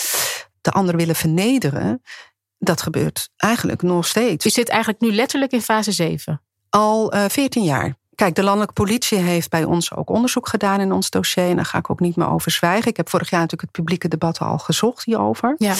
de 0.60 0.70
ander 0.70 0.96
willen 0.96 1.16
vernederen, 1.16 2.02
dat 2.58 2.82
gebeurt 2.82 3.30
eigenlijk 3.36 3.82
nog 3.82 4.06
steeds. 4.06 4.44
Je 4.44 4.50
zit 4.50 4.68
eigenlijk 4.68 5.00
nu 5.00 5.12
letterlijk 5.12 5.52
in 5.52 5.62
fase 5.62 5.92
7? 5.92 6.40
Al 6.70 7.12
veertien 7.28 7.64
jaar. 7.64 7.94
Kijk, 8.14 8.34
de 8.34 8.42
landelijke 8.42 8.74
politie 8.74 9.18
heeft 9.18 9.50
bij 9.50 9.64
ons 9.64 9.94
ook 9.94 10.10
onderzoek 10.10 10.48
gedaan 10.48 10.80
in 10.80 10.92
ons 10.92 11.10
dossier. 11.10 11.48
En 11.48 11.56
daar 11.56 11.64
ga 11.64 11.78
ik 11.78 11.90
ook 11.90 12.00
niet 12.00 12.16
meer 12.16 12.28
over 12.28 12.50
zwijgen. 12.50 12.90
Ik 12.90 12.96
heb 12.96 13.08
vorig 13.08 13.30
jaar 13.30 13.40
natuurlijk 13.40 13.70
het 13.70 13.80
publieke 13.80 14.08
debat 14.08 14.38
al 14.38 14.58
gezocht 14.58 15.04
hierover. 15.04 15.54
Ja, 15.58 15.74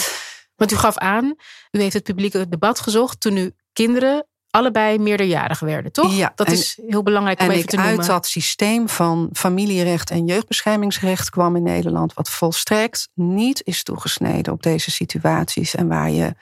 want 0.55 0.71
u 0.71 0.75
gaf 0.75 0.97
aan, 0.97 1.35
u 1.71 1.81
heeft 1.81 1.93
het 1.93 2.03
publieke 2.03 2.49
debat 2.49 2.79
gezocht 2.79 3.19
toen 3.19 3.37
u 3.37 3.53
kinderen 3.73 4.25
allebei 4.49 4.99
meerderjarig 4.99 5.59
werden, 5.59 5.91
toch? 5.91 6.15
Ja, 6.15 6.31
dat 6.35 6.51
is 6.51 6.79
heel 6.87 7.03
belangrijk 7.03 7.41
om 7.41 7.49
even 7.49 7.67
te 7.67 7.75
noemen. 7.75 7.93
En 7.93 7.99
uit 7.99 8.07
dat 8.07 8.27
systeem 8.27 8.89
van 8.89 9.29
familierecht 9.33 10.09
en 10.09 10.25
jeugdbeschermingsrecht 10.25 11.29
kwam 11.29 11.55
in 11.55 11.63
Nederland... 11.63 12.13
wat 12.13 12.29
volstrekt 12.29 13.09
niet 13.13 13.61
is 13.63 13.83
toegesneden 13.83 14.53
op 14.53 14.63
deze 14.63 14.91
situaties... 14.91 15.75
en 15.75 15.87
waar 15.87 16.09
je 16.09 16.35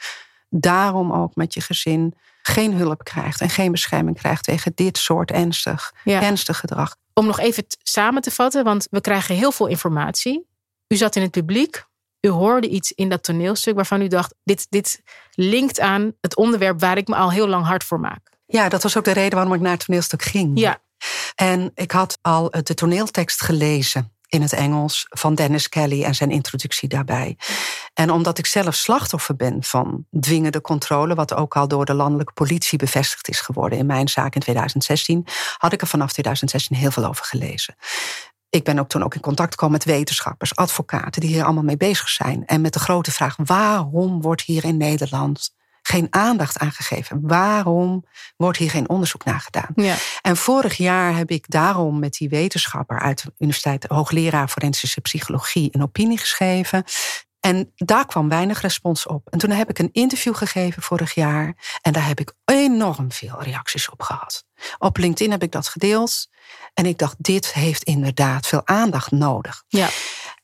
daarom 0.49 1.13
ook 1.13 1.35
met 1.35 1.53
je 1.53 1.61
gezin 1.61 2.13
geen 2.41 2.73
hulp 2.73 3.03
krijgt 3.03 3.41
en 3.41 3.49
geen 3.49 3.71
bescherming 3.71 4.17
krijgt 4.17 4.43
tegen 4.43 4.71
dit 4.75 4.97
soort 4.97 5.31
ernstig, 5.31 5.93
ernstig 6.03 6.59
gedrag. 6.59 6.95
Om 7.13 7.25
nog 7.25 7.39
even 7.39 7.65
samen 7.83 8.21
te 8.21 8.31
vatten, 8.31 8.63
want 8.63 8.87
we 8.89 9.01
krijgen 9.01 9.35
heel 9.35 9.51
veel 9.51 9.67
informatie. 9.67 10.47
U 10.87 10.95
zat 10.95 11.15
in 11.15 11.21
het 11.21 11.31
publiek, 11.31 11.85
u 12.25 12.29
hoorde 12.29 12.67
iets 12.69 12.91
in 12.91 13.09
dat 13.09 13.23
toneelstuk 13.23 13.75
waarvan 13.75 14.01
u 14.01 14.07
dacht: 14.07 14.35
dit, 14.43 14.65
dit 14.69 15.01
linkt 15.31 15.79
aan 15.79 16.13
het 16.21 16.35
onderwerp 16.35 16.79
waar 16.79 16.97
ik 16.97 17.07
me 17.07 17.15
al 17.15 17.31
heel 17.31 17.47
lang 17.47 17.65
hard 17.65 17.83
voor 17.83 17.99
maak. 17.99 18.31
Ja, 18.45 18.69
dat 18.69 18.83
was 18.83 18.97
ook 18.97 19.03
de 19.03 19.11
reden 19.11 19.37
waarom 19.37 19.53
ik 19.53 19.61
naar 19.61 19.71
het 19.71 19.85
toneelstuk 19.85 20.21
ging. 20.21 20.59
Ja. 20.59 20.81
En 21.35 21.71
ik 21.75 21.91
had 21.91 22.17
al 22.21 22.49
de 22.49 22.73
toneeltekst 22.73 23.41
gelezen 23.41 24.13
in 24.27 24.41
het 24.41 24.53
Engels 24.53 25.05
van 25.09 25.35
Dennis 25.35 25.69
Kelly 25.69 26.03
en 26.03 26.15
zijn 26.15 26.31
introductie 26.31 26.89
daarbij. 26.89 27.37
En 27.93 28.11
omdat 28.11 28.37
ik 28.37 28.45
zelf 28.45 28.75
slachtoffer 28.75 29.35
ben 29.35 29.63
van 29.63 30.05
dwingende 30.19 30.61
controle, 30.61 31.15
wat 31.15 31.33
ook 31.33 31.55
al 31.55 31.67
door 31.67 31.85
de 31.85 31.93
landelijke 31.93 32.33
politie 32.33 32.77
bevestigd 32.77 33.27
is 33.27 33.39
geworden 33.39 33.77
in 33.77 33.85
mijn 33.85 34.07
zaak 34.07 34.35
in 34.35 34.41
2016, 34.41 35.27
had 35.57 35.73
ik 35.73 35.81
er 35.81 35.87
vanaf 35.87 36.11
2016 36.11 36.75
heel 36.75 36.91
veel 36.91 37.05
over 37.05 37.25
gelezen. 37.25 37.75
Ik 38.53 38.63
ben 38.63 38.79
ook 38.79 38.89
toen 38.89 39.03
ook 39.03 39.15
in 39.15 39.21
contact 39.21 39.51
gekomen 39.51 39.73
met 39.73 39.85
wetenschappers, 39.85 40.55
advocaten 40.55 41.21
die 41.21 41.29
hier 41.29 41.43
allemaal 41.43 41.63
mee 41.63 41.77
bezig 41.77 42.09
zijn. 42.09 42.45
En 42.45 42.61
met 42.61 42.73
de 42.73 42.79
grote 42.79 43.11
vraag: 43.11 43.35
waarom 43.43 44.21
wordt 44.21 44.41
hier 44.41 44.63
in 44.63 44.77
Nederland 44.77 45.53
geen 45.81 46.07
aandacht 46.09 46.57
aan 46.57 46.71
gegeven. 46.71 47.19
Waarom 47.21 48.05
wordt 48.37 48.57
hier 48.57 48.69
geen 48.69 48.89
onderzoek 48.89 49.23
naar 49.23 49.39
gedaan? 49.39 49.71
Ja. 49.75 49.95
En 50.21 50.37
vorig 50.37 50.77
jaar 50.77 51.15
heb 51.15 51.29
ik 51.29 51.45
daarom 51.49 51.99
met 51.99 52.13
die 52.13 52.29
wetenschapper 52.29 52.99
uit 52.99 53.23
de 53.23 53.33
universiteit, 53.37 53.85
hoogleraar 53.87 54.47
forensische 54.47 55.01
psychologie, 55.01 55.69
een 55.71 55.83
opinie 55.83 56.17
geschreven. 56.17 56.83
En 57.45 57.71
daar 57.75 58.05
kwam 58.05 58.29
weinig 58.29 58.61
respons 58.61 59.07
op. 59.07 59.27
En 59.29 59.39
toen 59.39 59.49
heb 59.49 59.69
ik 59.69 59.79
een 59.79 59.89
interview 59.91 60.35
gegeven 60.35 60.81
vorig 60.81 61.13
jaar. 61.13 61.77
En 61.81 61.93
daar 61.93 62.07
heb 62.07 62.19
ik 62.19 62.33
enorm 62.45 63.11
veel 63.11 63.41
reacties 63.41 63.89
op 63.89 64.01
gehad. 64.01 64.45
Op 64.77 64.97
LinkedIn 64.97 65.31
heb 65.31 65.43
ik 65.43 65.51
dat 65.51 65.67
gedeeld. 65.67 66.27
En 66.73 66.85
ik 66.85 66.97
dacht, 66.97 67.15
dit 67.17 67.53
heeft 67.53 67.83
inderdaad 67.83 68.47
veel 68.47 68.67
aandacht 68.67 69.11
nodig. 69.11 69.63
Ja. 69.67 69.89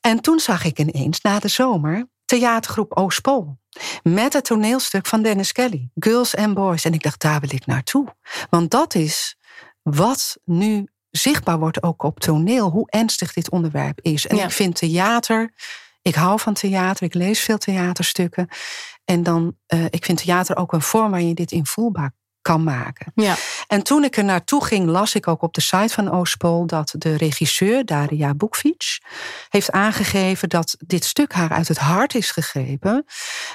En 0.00 0.20
toen 0.20 0.38
zag 0.38 0.64
ik 0.64 0.78
ineens 0.78 1.20
na 1.20 1.38
de 1.38 1.48
zomer 1.48 2.08
theatergroep 2.24 2.92
Oostpol. 2.92 3.58
Met 4.02 4.32
het 4.32 4.44
toneelstuk 4.44 5.06
van 5.06 5.22
Dennis 5.22 5.52
Kelly, 5.52 5.90
Girls 5.94 6.36
and 6.36 6.54
Boys. 6.54 6.84
En 6.84 6.92
ik 6.92 7.02
dacht, 7.02 7.20
daar 7.20 7.40
wil 7.40 7.52
ik 7.52 7.66
naartoe. 7.66 8.16
Want 8.50 8.70
dat 8.70 8.94
is 8.94 9.36
wat 9.82 10.38
nu 10.44 10.88
zichtbaar 11.10 11.58
wordt 11.58 11.82
ook 11.82 12.02
op 12.02 12.20
toneel, 12.20 12.70
hoe 12.70 12.90
ernstig 12.90 13.32
dit 13.32 13.50
onderwerp 13.50 14.00
is. 14.02 14.26
En 14.26 14.38
ik 14.38 14.50
vind 14.50 14.74
theater, 14.74 15.52
ik 16.02 16.14
hou 16.14 16.40
van 16.40 16.54
theater, 16.54 17.02
ik 17.02 17.14
lees 17.14 17.40
veel 17.40 17.58
theaterstukken. 17.58 18.48
En 19.04 19.22
dan, 19.22 19.56
uh, 19.74 19.84
ik 19.84 20.04
vind 20.04 20.22
theater 20.24 20.56
ook 20.56 20.72
een 20.72 20.82
vorm 20.82 21.10
waar 21.10 21.22
je 21.22 21.34
dit 21.34 21.52
in 21.52 21.66
voelbaar 21.66 22.12
kan 22.42 22.64
maken. 22.64 23.12
Ja. 23.14 23.36
En 23.66 23.82
toen 23.82 24.04
ik 24.04 24.16
er 24.16 24.24
naartoe 24.24 24.64
ging, 24.64 24.88
las 24.88 25.14
ik 25.14 25.28
ook 25.28 25.42
op 25.42 25.54
de 25.54 25.60
site 25.60 25.94
van 25.94 26.10
Oostpol 26.10 26.66
dat 26.66 26.94
de 26.98 27.16
regisseur 27.16 27.84
Daria 27.84 28.34
Bukvic 28.34 28.98
heeft 29.48 29.70
aangegeven 29.70 30.48
dat 30.48 30.76
dit 30.78 31.04
stuk 31.04 31.32
haar 31.32 31.50
uit 31.50 31.68
het 31.68 31.78
hart 31.78 32.14
is 32.14 32.30
gegrepen 32.30 33.04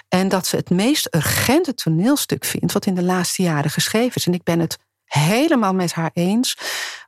en 0.08 0.28
dat 0.28 0.48
ze 0.48 0.56
het 0.56 0.70
meest 0.70 1.16
urgente 1.16 1.74
toneelstuk 1.74 2.46
vindt 2.46 2.74
wat 2.74 2.86
in 2.86 2.96
de 2.96 3.04
laatste 3.04 3.42
jaren 3.42 3.72
geschreven 3.72 4.16
is. 4.16 4.26
En 4.26 4.34
ik 4.34 4.44
ben 4.44 4.60
het 4.60 4.78
helemaal 5.06 5.74
met 5.74 5.94
haar 5.94 6.12
eens. 6.14 6.58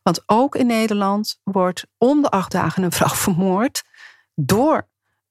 Want 0.04 0.24
ook 0.26 0.56
in 0.56 0.68
Nederland 0.68 1.40
wordt 1.44 1.86
om 1.98 2.22
de 2.22 2.30
acht 2.30 2.52
dagen 2.52 2.84
een 2.84 2.92
vrouw 2.92 3.16
vermoord 3.26 3.84
door 4.36 4.88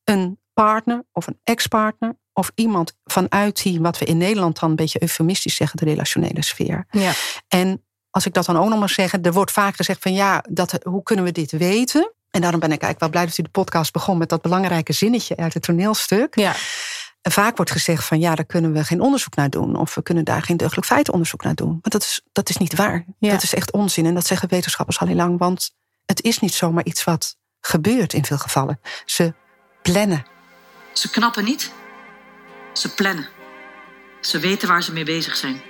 een 0.06 0.40
partner 0.52 1.04
of 1.12 1.26
een 1.26 1.40
ex-partner 1.44 2.16
of 2.32 2.52
iemand 2.54 2.92
vanuit 3.04 3.62
die, 3.62 3.80
wat 3.80 3.98
we 3.98 4.04
in 4.04 4.16
Nederland 4.16 4.60
dan 4.60 4.70
een 4.70 4.76
beetje 4.76 5.02
eufemistisch 5.02 5.54
zeggen, 5.54 5.78
de 5.78 5.84
relationele 5.84 6.44
sfeer. 6.44 6.86
Ja. 6.90 7.12
En 7.48 7.84
als 8.10 8.26
ik 8.26 8.34
dat 8.34 8.44
dan 8.44 8.56
ook 8.56 8.68
nog 8.68 8.78
maar 8.78 8.88
zeggen, 8.88 9.22
er 9.22 9.32
wordt 9.32 9.52
vaak 9.52 9.76
gezegd 9.76 10.02
van 10.02 10.12
ja, 10.12 10.44
dat, 10.50 10.78
hoe 10.82 11.02
kunnen 11.02 11.24
we 11.24 11.32
dit 11.32 11.50
weten? 11.50 12.12
En 12.30 12.40
daarom 12.40 12.60
ben 12.60 12.72
ik 12.72 12.82
eigenlijk 12.82 13.00
wel 13.00 13.10
blij 13.10 13.26
dat 13.26 13.38
u 13.38 13.42
de 13.42 13.60
podcast 13.60 13.92
begon 13.92 14.18
met 14.18 14.28
dat 14.28 14.42
belangrijke 14.42 14.92
zinnetje 14.92 15.36
uit 15.36 15.54
het 15.54 15.62
toneelstuk. 15.62 16.34
Ja. 16.34 16.54
En 17.22 17.32
vaak 17.32 17.56
wordt 17.56 17.70
gezegd 17.70 18.04
van 18.04 18.18
ja, 18.18 18.34
daar 18.34 18.44
kunnen 18.44 18.72
we 18.72 18.84
geen 18.84 19.00
onderzoek 19.00 19.34
naar 19.34 19.50
doen. 19.50 19.76
Of 19.76 19.94
we 19.94 20.02
kunnen 20.02 20.24
daar 20.24 20.42
geen 20.42 20.56
deugdelijk 20.56 20.86
feitenonderzoek 20.86 21.42
naar 21.42 21.54
doen. 21.54 21.70
Maar 21.70 21.90
dat 21.90 22.02
is, 22.02 22.20
dat 22.32 22.48
is 22.48 22.56
niet 22.56 22.74
waar. 22.74 23.04
Ja. 23.18 23.30
Dat 23.30 23.42
is 23.42 23.54
echt 23.54 23.72
onzin. 23.72 24.06
En 24.06 24.14
dat 24.14 24.26
zeggen 24.26 24.48
wetenschappers 24.48 24.98
al 24.98 25.06
heel 25.06 25.16
lang. 25.16 25.38
Want 25.38 25.70
het 26.04 26.22
is 26.22 26.38
niet 26.38 26.54
zomaar 26.54 26.84
iets 26.84 27.04
wat 27.04 27.36
gebeurt 27.60 28.12
in 28.12 28.24
veel 28.24 28.38
gevallen. 28.38 28.80
Ze 29.04 29.34
plannen. 29.92 30.26
Ze 30.92 31.10
knappen 31.10 31.44
niet. 31.44 31.72
Ze 32.72 32.94
plannen. 32.94 33.28
Ze 34.20 34.38
weten 34.38 34.68
waar 34.68 34.82
ze 34.82 34.92
mee 34.92 35.04
bezig 35.04 35.36
zijn. 35.36 35.60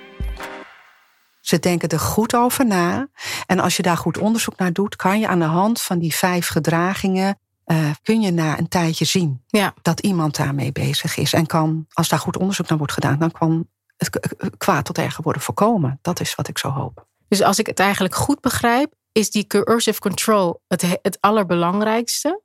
Ze 1.41 1.59
denken 1.59 1.89
er 1.89 1.99
goed 1.99 2.35
over 2.35 2.65
na. 2.65 3.07
En 3.45 3.59
als 3.59 3.75
je 3.77 3.83
daar 3.83 3.97
goed 3.97 4.17
onderzoek 4.17 4.57
naar 4.57 4.73
doet, 4.73 4.95
kan 4.95 5.19
je 5.19 5.27
aan 5.27 5.39
de 5.39 5.45
hand 5.45 5.81
van 5.81 5.99
die 5.99 6.15
vijf 6.15 6.47
gedragingen. 6.47 7.39
eh, 7.63 7.89
kun 8.03 8.21
je 8.21 8.31
na 8.31 8.57
een 8.57 8.67
tijdje 8.67 9.05
zien 9.05 9.43
Ja. 9.47 9.73
dat 9.81 9.99
iemand 9.99 10.35
daarmee 10.35 10.71
bezig 10.71 11.17
is. 11.17 11.33
En 11.33 11.45
kan, 11.45 11.85
als 11.93 12.07
daar 12.09 12.19
goed 12.19 12.37
onderzoek 12.37 12.67
naar 12.67 12.77
wordt 12.77 12.93
gedaan, 12.93 13.19
dan 13.19 13.31
kan 13.31 13.67
het 13.97 14.19
kwaad 14.57 14.85
tot 14.85 14.97
erger 14.97 15.23
worden 15.23 15.41
voorkomen. 15.41 15.99
Dat 16.01 16.19
is 16.19 16.35
wat 16.35 16.47
ik 16.47 16.57
zo 16.57 16.69
hoop. 16.69 17.05
Dus 17.27 17.41
als 17.41 17.59
ik 17.59 17.65
het 17.65 17.79
eigenlijk 17.79 18.15
goed 18.15 18.41
begrijp, 18.41 18.93
is 19.11 19.29
die 19.31 19.47
coercive 19.47 19.99
control 19.99 20.61
het, 20.67 20.81
he- 20.81 20.99
het 21.01 21.17
allerbelangrijkste. 21.21 22.41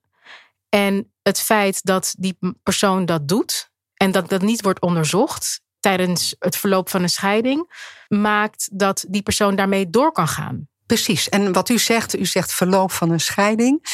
En 0.75 1.13
het 1.23 1.41
feit 1.41 1.85
dat 1.85 2.15
die 2.19 2.39
persoon 2.63 3.05
dat 3.05 3.29
doet 3.29 3.71
en 3.95 4.11
dat 4.11 4.29
dat 4.29 4.43
niet 4.43 4.63
wordt 4.63 4.81
onderzocht 4.81 5.61
tijdens 5.81 6.35
het 6.39 6.57
verloop 6.57 6.89
van 6.89 7.03
een 7.03 7.09
scheiding, 7.09 7.73
maakt 8.09 8.69
dat 8.73 9.05
die 9.09 9.23
persoon 9.23 9.57
daarmee 9.57 9.91
door 9.91 10.13
kan 10.13 10.29
gaan. 10.29 10.69
Precies. 10.87 11.29
En 11.29 11.53
wat 11.53 11.69
u 11.69 11.79
zegt, 11.79 12.19
u 12.19 12.27
zegt 12.27 12.53
verloop 12.53 12.93
van 12.93 13.11
een 13.11 13.21
scheiding. 13.21 13.87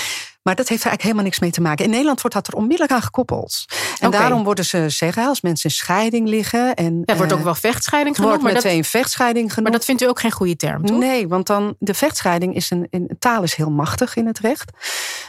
Maar 0.49 0.57
dat 0.57 0.69
heeft 0.69 0.83
er 0.83 0.89
eigenlijk 0.89 1.03
helemaal 1.03 1.25
niks 1.25 1.39
mee 1.39 1.51
te 1.51 1.61
maken. 1.61 1.85
In 1.85 1.91
Nederland 1.91 2.21
wordt 2.21 2.37
dat 2.37 2.47
er 2.47 2.55
onmiddellijk 2.55 2.93
aan 2.93 3.03
gekoppeld. 3.03 3.65
En 4.01 4.11
daarom 4.11 4.45
worden 4.45 4.65
ze 4.65 4.89
zeggen, 4.89 5.27
als 5.27 5.41
mensen 5.41 5.71
in 5.71 5.77
scheiding 5.77 6.29
liggen. 6.29 6.75
En, 6.75 7.03
Er 7.05 7.17
wordt 7.17 7.33
eh, 7.33 7.39
ook 7.39 7.45
wel 7.45 7.55
vechtscheiding 7.55 8.17
genoemd, 8.17 8.35
wordt 8.35 8.53
maar 8.53 8.63
dat, 8.63 8.73
meteen 8.73 8.85
vechtscheiding 8.85 9.49
genoemd. 9.49 9.63
maar 9.69 9.79
dat 9.79 9.85
vindt 9.85 10.03
u 10.03 10.09
ook 10.09 10.21
geen 10.21 10.31
goede 10.31 10.57
term, 10.57 10.87
toch? 10.87 10.99
Nee, 10.99 11.29
want 11.29 11.47
dan 11.47 11.77
de 11.79 11.95
vechtscheiding 11.95 12.55
is 12.55 12.71
een, 12.71 12.87
een 12.91 13.17
taal 13.19 13.43
is 13.43 13.55
heel 13.55 13.71
machtig 13.71 14.17
in 14.17 14.27
het 14.27 14.39
recht. 14.39 14.71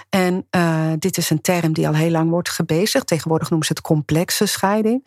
En 0.10 0.48
eh, 0.50 0.92
dit 1.00 1.18
is 1.18 1.30
een 1.30 1.42
term 1.42 1.74
die 1.74 1.88
al 1.88 1.96
heel 1.96 2.12
lang 2.12 2.30
wordt 2.30 2.50
gebezigd. 2.50 3.08
Tegenwoordig 3.08 3.50
noemen 3.50 3.68
ze 3.68 3.74
het 3.74 3.84
complexe 3.84 4.46
scheiding. 4.46 5.04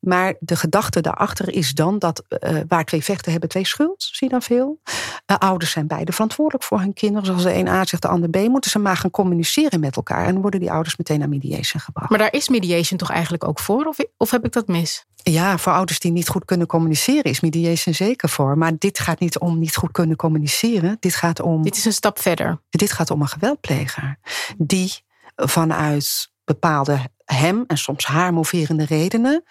Maar 0.00 0.34
de 0.40 0.56
gedachte 0.56 1.00
daarachter 1.00 1.54
is 1.54 1.72
dan 1.72 1.98
dat 1.98 2.22
eh, 2.28 2.58
waar 2.68 2.84
twee 2.84 3.04
vechten 3.04 3.30
hebben, 3.30 3.48
twee 3.48 3.66
schuld. 3.66 3.94
Zie 3.98 4.26
je 4.26 4.32
dan 4.32 4.42
veel? 4.42 4.80
Eh, 5.26 5.36
ouders 5.36 5.70
zijn 5.70 5.86
beide 5.86 6.12
verantwoordelijk 6.12 6.64
voor 6.64 6.80
hun 6.80 6.92
kinderen. 6.92 7.22
Dus 7.22 7.34
als 7.34 7.42
de 7.42 7.54
een 7.54 7.68
A 7.68 7.84
zegt, 7.84 8.02
de 8.02 8.08
ander 8.08 8.30
B, 8.30 8.36
moeten 8.36 8.70
ze 8.70 8.78
maar 8.78 8.96
gaan 8.96 9.10
communiceren 9.10 9.80
met 9.80 9.96
elkaar. 9.96 10.26
En 10.26 10.32
dan 10.32 10.42
worden 10.42 10.60
die 10.60 10.70
ouders 10.70 10.96
meteen 10.96 11.18
naar 11.18 11.28
mediation 11.28 11.80
gebracht. 11.80 12.10
Maar 12.10 12.18
daar 12.18 12.32
is 12.32 12.48
mediation 12.48 12.98
toch 12.98 13.10
eigenlijk 13.10 13.44
ook 13.44 13.58
voor? 13.58 13.84
Of, 13.84 13.96
of 14.16 14.30
heb 14.30 14.44
ik 14.44 14.52
dat 14.52 14.66
mis? 14.66 15.04
Ja, 15.22 15.58
voor 15.58 15.72
ouders 15.72 15.98
die 15.98 16.12
niet 16.12 16.28
goed 16.28 16.44
kunnen 16.44 16.66
communiceren 16.66 17.24
is 17.24 17.40
mediation 17.40 17.94
zeker 17.94 18.28
voor. 18.28 18.58
Maar 18.58 18.72
dit 18.78 18.98
gaat 18.98 19.20
niet 19.20 19.38
om 19.38 19.58
niet 19.58 19.76
goed 19.76 19.92
kunnen 19.92 20.16
communiceren. 20.16 20.96
Dit 21.00 21.14
gaat 21.14 21.40
om 21.40 21.62
Dit 21.62 21.76
is 21.76 21.84
een 21.84 21.92
stap 21.92 22.18
verder. 22.18 22.60
Dit 22.70 22.92
gaat 22.92 23.10
om 23.10 23.20
een 23.20 23.28
geweldpleger 23.28 24.18
die 24.56 25.04
vanuit 25.36 26.32
bepaalde 26.44 26.98
hem 27.24 27.64
en 27.66 27.78
soms 27.78 28.06
haar 28.06 28.32
moverende 28.32 28.84
redenen 28.84 29.44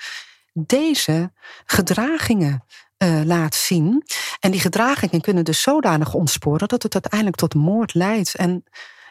deze 0.54 1.32
gedragingen 1.66 2.64
eh, 2.98 3.22
laat 3.24 3.56
zien. 3.56 4.04
En 4.40 4.52
die 4.52 4.60
gedragingen 4.60 5.22
kunnen 5.22 5.46
dus 5.46 5.62
zodanig 5.62 6.14
ontsporen 6.14 6.68
dat 6.68 6.84
het 6.84 6.94
uiteindelijk 6.94 7.38
tot 7.38 7.54
moord 7.56 7.94
leidt. 7.94 8.36
En 8.36 8.64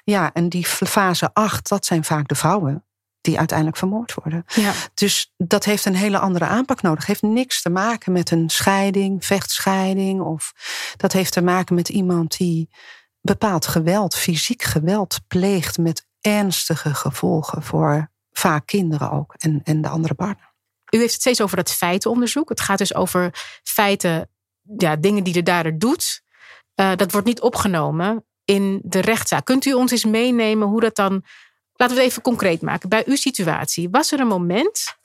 ja, 0.04 0.32
en 0.32 0.48
die 0.48 0.66
fase 0.66 1.30
8, 1.32 1.68
dat 1.68 1.84
zijn 1.84 2.04
vaak 2.04 2.28
de 2.28 2.34
vrouwen 2.34 2.84
die 3.20 3.38
uiteindelijk 3.38 3.78
vermoord 3.78 4.14
worden. 4.14 4.44
Ja. 4.46 4.72
Dus 4.94 5.32
dat 5.36 5.64
heeft 5.64 5.84
een 5.84 5.94
hele 5.94 6.18
andere 6.18 6.44
aanpak 6.44 6.82
nodig. 6.82 7.06
Heeft 7.06 7.22
niks 7.22 7.62
te 7.62 7.70
maken 7.70 8.12
met 8.12 8.30
een 8.30 8.50
scheiding, 8.50 9.24
vechtscheiding. 9.24 10.20
Of 10.20 10.52
dat 10.96 11.12
heeft 11.12 11.32
te 11.32 11.42
maken 11.42 11.74
met 11.74 11.88
iemand 11.88 12.36
die 12.36 12.70
bepaald 13.20 13.66
geweld, 13.66 14.14
fysiek 14.14 14.62
geweld 14.62 15.20
pleegt 15.28 15.78
met 15.78 16.06
ernstige 16.20 16.94
gevolgen 16.94 17.62
voor 17.62 18.10
vaak 18.32 18.66
kinderen 18.66 19.10
ook 19.10 19.34
en, 19.38 19.60
en 19.64 19.80
de 19.80 19.88
andere 19.88 20.14
partner. 20.14 20.51
U 20.94 20.98
heeft 20.98 21.12
het 21.12 21.20
steeds 21.20 21.40
over 21.40 21.56
dat 21.56 21.70
feitenonderzoek. 21.70 22.48
Het 22.48 22.60
gaat 22.60 22.78
dus 22.78 22.94
over 22.94 23.30
feiten, 23.62 24.28
ja, 24.76 24.96
dingen 24.96 25.24
die 25.24 25.32
de 25.32 25.42
dader 25.42 25.78
doet. 25.78 26.22
Eh, 26.74 26.96
dat 26.96 27.12
wordt 27.12 27.26
niet 27.26 27.40
opgenomen 27.40 28.24
in 28.44 28.80
de 28.84 29.00
rechtszaak. 29.00 29.44
Kunt 29.44 29.64
u 29.64 29.72
ons 29.72 29.90
eens 29.90 30.04
meenemen 30.04 30.68
hoe 30.68 30.80
dat 30.80 30.96
dan. 30.96 31.24
Laten 31.74 31.96
we 31.96 32.02
het 32.02 32.10
even 32.10 32.22
concreet 32.22 32.62
maken. 32.62 32.88
Bij 32.88 33.02
uw 33.06 33.16
situatie, 33.16 33.88
was 33.90 34.12
er 34.12 34.20
een 34.20 34.26
moment 34.26 34.96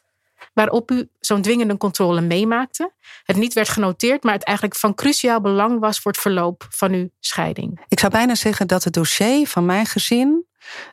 waarop 0.54 0.92
u 0.92 1.10
zo'n 1.20 1.42
dwingende 1.42 1.78
controle 1.78 2.22
meemaakte? 2.22 2.92
Het 3.24 3.36
niet 3.36 3.54
werd 3.54 3.70
genoteerd, 3.70 4.24
maar 4.24 4.34
het 4.34 4.44
eigenlijk 4.44 4.78
van 4.78 4.96
cruciaal 4.96 5.42
belang 5.42 5.80
was 5.80 6.00
voor 6.00 6.12
het 6.12 6.22
verloop 6.22 6.68
van 6.70 6.92
uw 6.92 7.10
scheiding. 7.20 7.86
Ik 7.88 8.00
zou 8.00 8.12
bijna 8.12 8.36
zeggen 8.36 8.68
dat 8.68 8.84
het 8.84 8.94
dossier 8.94 9.48
van 9.48 9.66
mijn 9.66 9.86
gezin 9.86 10.46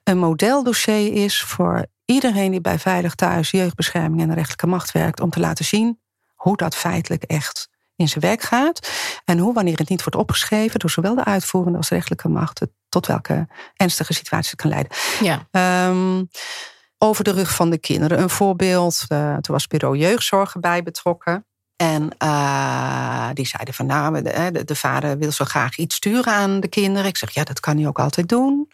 een 0.04 0.18
modeldossier 0.18 1.12
is 1.12 1.42
voor 1.42 1.86
iedereen 2.04 2.50
die 2.50 2.60
bij 2.60 2.78
Veilig 2.78 3.14
Thuis, 3.14 3.50
jeugdbescherming 3.50 4.20
en 4.20 4.28
de 4.28 4.34
rechterlijke 4.34 4.66
macht 4.66 4.92
werkt, 4.92 5.20
om 5.20 5.30
te 5.30 5.40
laten 5.40 5.64
zien 5.64 6.00
hoe 6.34 6.56
dat 6.56 6.76
feitelijk 6.76 7.22
echt 7.22 7.68
in 7.96 8.08
zijn 8.08 8.24
werk 8.24 8.42
gaat. 8.42 8.90
En 9.24 9.38
hoe, 9.38 9.54
wanneer 9.54 9.78
het 9.78 9.88
niet 9.88 10.02
wordt 10.02 10.18
opgeschreven 10.18 10.80
door 10.80 10.90
zowel 10.90 11.14
de 11.14 11.24
uitvoerende 11.24 11.78
als 11.78 11.88
de 11.88 11.94
rechterlijke 11.94 12.28
macht, 12.28 12.58
het 12.58 12.70
tot 12.88 13.06
welke 13.06 13.48
ernstige 13.76 14.12
situatie 14.12 14.50
het 14.50 14.60
kan 14.60 14.70
leiden. 14.70 14.92
Ja, 15.20 15.46
Ehm, 15.50 16.22
over 16.98 17.24
de 17.24 17.32
rug 17.32 17.54
van 17.54 17.70
de 17.70 17.78
kinderen. 17.78 18.20
Een 18.20 18.30
voorbeeld, 18.30 19.04
eh, 19.08 19.32
toen 19.32 19.54
was 19.54 19.66
bureau 19.66 19.96
jeugdzorg 19.96 20.60
bij 20.60 20.82
betrokken. 20.82 21.46
En 21.76 22.14
eh, 22.18 23.28
die 23.32 23.46
zeiden 23.46 23.74
van 23.74 23.86
nou, 23.86 24.22
de, 24.22 24.50
de, 24.52 24.64
de 24.64 24.76
vader 24.76 25.18
wil 25.18 25.32
zo 25.32 25.44
graag 25.44 25.76
iets 25.76 25.94
sturen 25.94 26.32
aan 26.32 26.60
de 26.60 26.68
kinderen. 26.68 27.08
Ik 27.08 27.16
zeg 27.16 27.30
ja, 27.30 27.44
dat 27.44 27.60
kan 27.60 27.76
hij 27.76 27.86
ook 27.86 27.98
altijd 27.98 28.28
doen. 28.28 28.68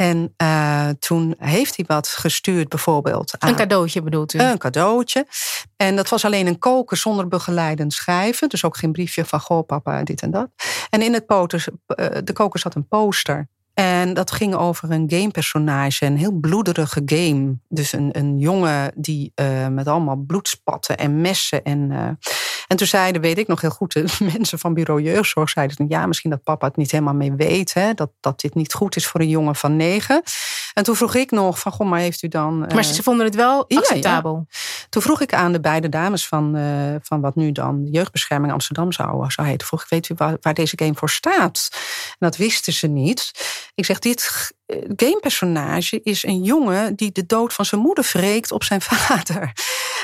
En 0.00 0.34
eh, 0.36 0.88
toen 0.98 1.34
heeft 1.38 1.76
hij 1.76 1.84
wat 1.88 2.08
gestuurd, 2.08 2.68
bijvoorbeeld. 2.68 3.34
Aan, 3.38 3.48
een 3.48 3.56
cadeautje 3.56 4.02
bedoelt 4.02 4.34
u? 4.34 4.38
een 4.38 4.58
cadeautje. 4.58 5.26
En 5.76 5.96
dat 5.96 6.08
was 6.08 6.24
alleen 6.24 6.46
een 6.46 6.58
koker 6.58 6.96
zonder 6.96 7.28
begeleidend 7.28 7.92
schrijven. 7.92 8.48
Dus 8.48 8.64
ook 8.64 8.76
geen 8.76 8.92
briefje 8.92 9.24
van 9.24 9.40
goh, 9.40 9.66
papa, 9.66 10.02
dit 10.02 10.22
en 10.22 10.30
dat. 10.30 10.48
En 10.90 11.02
in 11.02 11.12
het 11.12 11.26
poter, 11.26 11.64
eh, 11.86 12.06
de 12.24 12.32
koker 12.32 12.60
zat 12.60 12.74
een 12.74 12.88
poster. 12.88 13.48
En 13.74 14.14
dat 14.14 14.30
ging 14.30 14.54
over 14.54 14.90
een 14.90 15.10
gamepersonage, 15.10 16.06
een 16.06 16.16
heel 16.16 16.32
bloederige 16.32 17.02
game. 17.04 17.58
Dus 17.68 17.92
een, 17.92 18.08
een 18.12 18.38
jongen 18.38 18.92
die 18.94 19.32
eh, 19.34 19.68
met 19.68 19.88
allemaal 19.88 20.16
bloedspatten 20.16 20.98
en 20.98 21.20
messen. 21.20 21.64
En, 21.64 22.18
en 22.70 22.76
toen 22.76 22.86
zeiden, 22.86 23.22
weet 23.22 23.38
ik 23.38 23.46
nog 23.46 23.60
heel 23.60 23.70
goed, 23.70 23.92
de 23.92 24.04
mensen 24.32 24.58
van 24.58 24.74
bureau 24.74 25.02
jeugdzorg 25.02 25.50
zeiden... 25.50 25.86
ja, 25.88 26.06
misschien 26.06 26.30
dat 26.30 26.42
papa 26.42 26.66
het 26.66 26.76
niet 26.76 26.90
helemaal 26.90 27.14
mee 27.14 27.32
weet, 27.32 27.74
hè, 27.74 27.94
dat, 27.94 28.10
dat 28.20 28.40
dit 28.40 28.54
niet 28.54 28.72
goed 28.72 28.96
is 28.96 29.06
voor 29.06 29.20
een 29.20 29.28
jongen 29.28 29.56
van 29.56 29.76
negen. 29.76 30.22
En 30.74 30.82
toen 30.82 30.96
vroeg 30.96 31.14
ik 31.14 31.30
nog 31.30 31.58
van, 31.58 31.72
goh, 31.72 31.88
maar 31.88 32.00
heeft 32.00 32.22
u 32.22 32.28
dan... 32.28 32.66
eh, 32.66 32.74
maar 32.74 32.84
ze 32.84 33.02
vonden 33.02 33.26
het 33.26 33.34
wel 33.34 33.64
ja. 33.68 33.78
acceptabel. 33.78 34.46
toen 34.88 35.02
vroeg 35.02 35.20
ik 35.20 35.34
aan 35.34 35.52
de 35.52 35.60
beide 35.60 35.88
dames 35.88 36.26
van, 36.26 36.56
eh, 36.56 36.94
van 37.02 37.20
wat 37.20 37.34
nu 37.34 37.52
dan 37.52 37.88
Jeugdbescherming 37.90 38.52
Amsterdam 38.52 38.92
zou, 38.92 39.30
zou 39.30 39.48
heten. 39.48 39.66
Vroeg 39.66 39.82
ik, 39.82 39.88
weet 39.88 40.08
u 40.08 40.14
waar, 40.16 40.36
waar 40.40 40.54
deze 40.54 40.78
game 40.78 40.94
voor 40.94 41.10
staat? 41.10 41.68
En 42.08 42.16
dat 42.18 42.36
wisten 42.36 42.72
ze 42.72 42.86
niet. 42.86 43.30
Ik 43.74 43.84
zeg, 43.84 43.98
dit 43.98 44.20
eh, 44.20 44.34
gamepersonage 44.96 46.00
is 46.02 46.24
een 46.24 46.42
jongen 46.42 46.94
die 46.94 47.12
de 47.12 47.26
dood 47.26 47.52
van 47.52 47.64
zijn 47.64 47.80
moeder 47.80 48.10
wreekt 48.12 48.52
op 48.52 48.64
zijn 48.64 48.80
vader. 48.90 49.52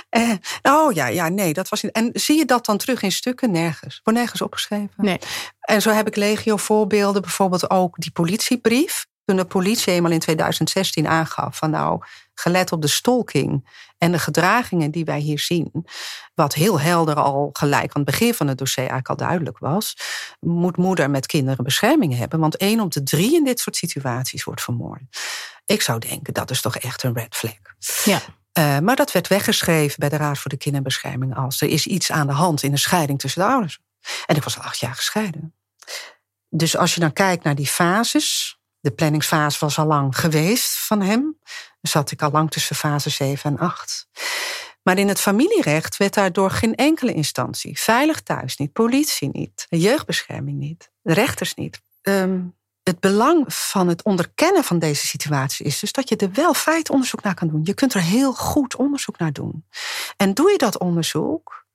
Eh, 0.08 0.30
oh 0.62 0.92
ja, 0.92 1.06
ja, 1.06 1.28
nee, 1.28 1.52
dat 1.52 1.68
was 1.68 1.82
niet. 1.82 1.92
En 1.92 2.10
zie 2.12 2.36
je 2.36 2.44
dat 2.44 2.66
dan 2.66 2.76
terug 2.76 3.02
in 3.02 3.12
stukken? 3.12 3.50
Nergens. 3.50 4.00
Wordt 4.04 4.18
nergens 4.18 4.40
opgeschreven. 4.40 4.90
Nee. 4.96 5.18
En 5.60 5.82
zo 5.82 5.90
heb 5.90 6.06
ik 6.06 6.16
legio 6.16 6.56
voorbeelden. 6.56 7.22
Bijvoorbeeld 7.22 7.70
ook 7.70 7.96
die 7.98 8.10
politiebrief. 8.12 9.06
Toen 9.26 9.36
de 9.36 9.44
politie 9.44 9.92
eenmaal 9.92 10.12
in 10.12 10.18
2016 10.18 11.06
aangaf 11.06 11.56
van 11.56 11.70
nou, 11.70 12.02
gelet 12.34 12.72
op 12.72 12.82
de 12.82 12.88
stalking 12.88 13.68
en 13.98 14.12
de 14.12 14.18
gedragingen 14.18 14.90
die 14.90 15.04
wij 15.04 15.18
hier 15.18 15.38
zien, 15.38 15.86
wat 16.34 16.54
heel 16.54 16.80
helder 16.80 17.14
al 17.14 17.50
gelijk 17.52 17.94
aan 17.94 18.02
het 18.02 18.04
begin 18.04 18.34
van 18.34 18.48
het 18.48 18.58
dossier 18.58 18.88
eigenlijk 18.88 19.08
al 19.08 19.26
duidelijk 19.26 19.58
was, 19.58 19.96
moet 20.40 20.76
moeder 20.76 21.10
met 21.10 21.26
kinderen 21.26 21.64
bescherming 21.64 22.16
hebben, 22.16 22.40
want 22.40 22.56
één 22.56 22.80
op 22.80 22.92
de 22.92 23.02
drie 23.02 23.34
in 23.34 23.44
dit 23.44 23.60
soort 23.60 23.76
situaties 23.76 24.44
wordt 24.44 24.62
vermoord. 24.62 25.02
Ik 25.64 25.82
zou 25.82 25.98
denken, 25.98 26.34
dat 26.34 26.50
is 26.50 26.60
toch 26.60 26.76
echt 26.76 27.02
een 27.02 27.14
red 27.14 27.34
flag. 27.36 27.54
Ja. 28.04 28.20
Uh, 28.58 28.78
maar 28.78 28.96
dat 28.96 29.12
werd 29.12 29.28
weggeschreven 29.28 29.98
bij 29.98 30.08
de 30.08 30.16
Raad 30.16 30.38
voor 30.38 30.50
de 30.50 30.56
Kinderbescherming 30.56 31.36
als 31.36 31.60
er 31.60 31.68
is 31.68 31.86
iets 31.86 32.12
aan 32.12 32.26
de 32.26 32.32
hand 32.32 32.62
in 32.62 32.72
een 32.72 32.78
scheiding 32.78 33.18
tussen 33.18 33.42
de 33.42 33.48
ouders. 33.48 33.78
En 34.26 34.36
ik 34.36 34.44
was 34.44 34.58
al 34.58 34.64
acht 34.64 34.78
jaar 34.78 34.94
gescheiden. 34.94 35.54
Dus 36.48 36.76
als 36.76 36.94
je 36.94 37.00
dan 37.00 37.12
kijkt 37.12 37.44
naar 37.44 37.54
die 37.54 37.66
fases. 37.66 38.55
De 38.86 38.92
planningsfase 38.92 39.58
was 39.60 39.78
al 39.78 39.86
lang 39.86 40.18
geweest 40.18 40.78
van 40.78 41.02
hem. 41.02 41.20
Dan 41.20 41.90
zat 41.90 42.10
ik 42.10 42.22
al 42.22 42.30
lang 42.30 42.50
tussen 42.50 42.76
fase 42.76 43.10
7 43.10 43.50
en 43.50 43.58
8. 43.58 44.08
Maar 44.82 44.98
in 44.98 45.08
het 45.08 45.20
familierecht 45.20 45.96
werd 45.96 46.14
daardoor 46.14 46.50
geen 46.50 46.74
enkele 46.74 47.12
instantie, 47.12 47.80
veilig 47.80 48.20
thuis 48.20 48.56
niet, 48.56 48.72
politie 48.72 49.28
niet, 49.32 49.66
jeugdbescherming 49.68 50.58
niet, 50.58 50.90
rechters 51.02 51.54
niet. 51.54 51.80
Um, 52.02 52.54
het 52.82 53.00
belang 53.00 53.54
van 53.54 53.88
het 53.88 54.02
onderkennen 54.02 54.64
van 54.64 54.78
deze 54.78 55.06
situatie 55.06 55.66
is 55.66 55.78
dus 55.78 55.92
dat 55.92 56.08
je 56.08 56.16
er 56.16 56.32
wel 56.32 56.54
feitonderzoek 56.54 57.22
naar 57.22 57.34
kan 57.34 57.48
doen. 57.48 57.60
Je 57.64 57.74
kunt 57.74 57.94
er 57.94 58.02
heel 58.02 58.32
goed 58.32 58.76
onderzoek 58.76 59.18
naar 59.18 59.32
doen. 59.32 59.66
En 60.16 60.34
doe 60.34 60.50
je 60.50 60.58
dat 60.58 60.78
onderzoek, 60.78 61.65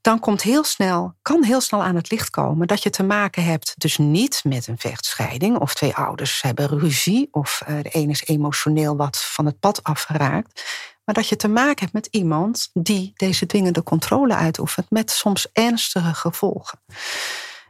dan 0.00 0.20
komt 0.20 0.42
heel 0.42 0.64
snel, 0.64 1.14
kan 1.22 1.44
heel 1.44 1.60
snel 1.60 1.82
aan 1.82 1.94
het 1.94 2.10
licht 2.10 2.30
komen 2.30 2.66
dat 2.66 2.82
je 2.82 2.90
te 2.90 3.02
maken 3.02 3.44
hebt, 3.44 3.74
dus 3.76 3.98
niet 3.98 4.40
met 4.44 4.66
een 4.66 4.78
vechtscheiding 4.78 5.58
of 5.58 5.74
twee 5.74 5.94
ouders 5.94 6.42
hebben 6.42 6.78
ruzie 6.78 7.28
of 7.30 7.62
eh, 7.66 7.76
de 7.82 7.88
een 7.92 8.10
is 8.10 8.26
emotioneel 8.26 8.96
wat 8.96 9.24
van 9.24 9.46
het 9.46 9.60
pad 9.60 9.82
afgeraakt, 9.82 10.64
maar 11.04 11.14
dat 11.14 11.28
je 11.28 11.36
te 11.36 11.48
maken 11.48 11.80
hebt 11.80 11.92
met 11.92 12.08
iemand 12.10 12.70
die 12.72 13.12
deze 13.14 13.46
dwingende 13.46 13.82
controle 13.82 14.34
uitoefent 14.34 14.90
met 14.90 15.10
soms 15.10 15.46
ernstige 15.52 16.14
gevolgen. 16.14 16.80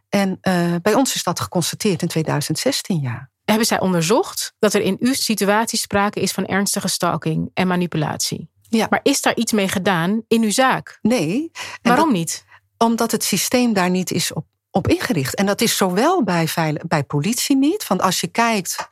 En 0.08 0.38
uh, 0.42 0.74
bij 0.82 0.94
ons 0.94 1.14
is 1.14 1.22
dat 1.22 1.40
geconstateerd 1.40 2.02
in 2.02 2.08
2016, 2.08 3.00
ja. 3.00 3.30
Hebben 3.44 3.66
zij 3.66 3.80
onderzocht 3.80 4.54
dat 4.58 4.74
er 4.74 4.80
in 4.80 4.96
uw 5.00 5.14
situatie 5.14 5.78
sprake 5.78 6.20
is 6.20 6.32
van 6.32 6.46
ernstige 6.46 6.88
stalking 6.88 7.50
en 7.54 7.66
manipulatie? 7.66 8.50
Ja. 8.68 8.86
Maar 8.90 9.00
is 9.02 9.22
daar 9.22 9.36
iets 9.36 9.52
mee 9.52 9.68
gedaan 9.68 10.22
in 10.28 10.42
uw 10.42 10.50
zaak? 10.50 10.98
Nee. 11.02 11.50
Waarom 11.82 12.12
niet? 12.12 12.44
Omdat 12.76 13.10
het 13.12 13.24
systeem 13.24 13.72
daar 13.72 13.90
niet 13.90 14.10
is 14.10 14.32
op, 14.32 14.46
op 14.70 14.88
ingericht. 14.88 15.34
En 15.34 15.46
dat 15.46 15.60
is 15.60 15.76
zowel 15.76 16.24
bij, 16.24 16.48
bij 16.86 17.04
politie 17.04 17.56
niet. 17.56 17.86
Want 17.86 18.02
als 18.02 18.20
je 18.20 18.26
kijkt 18.26 18.88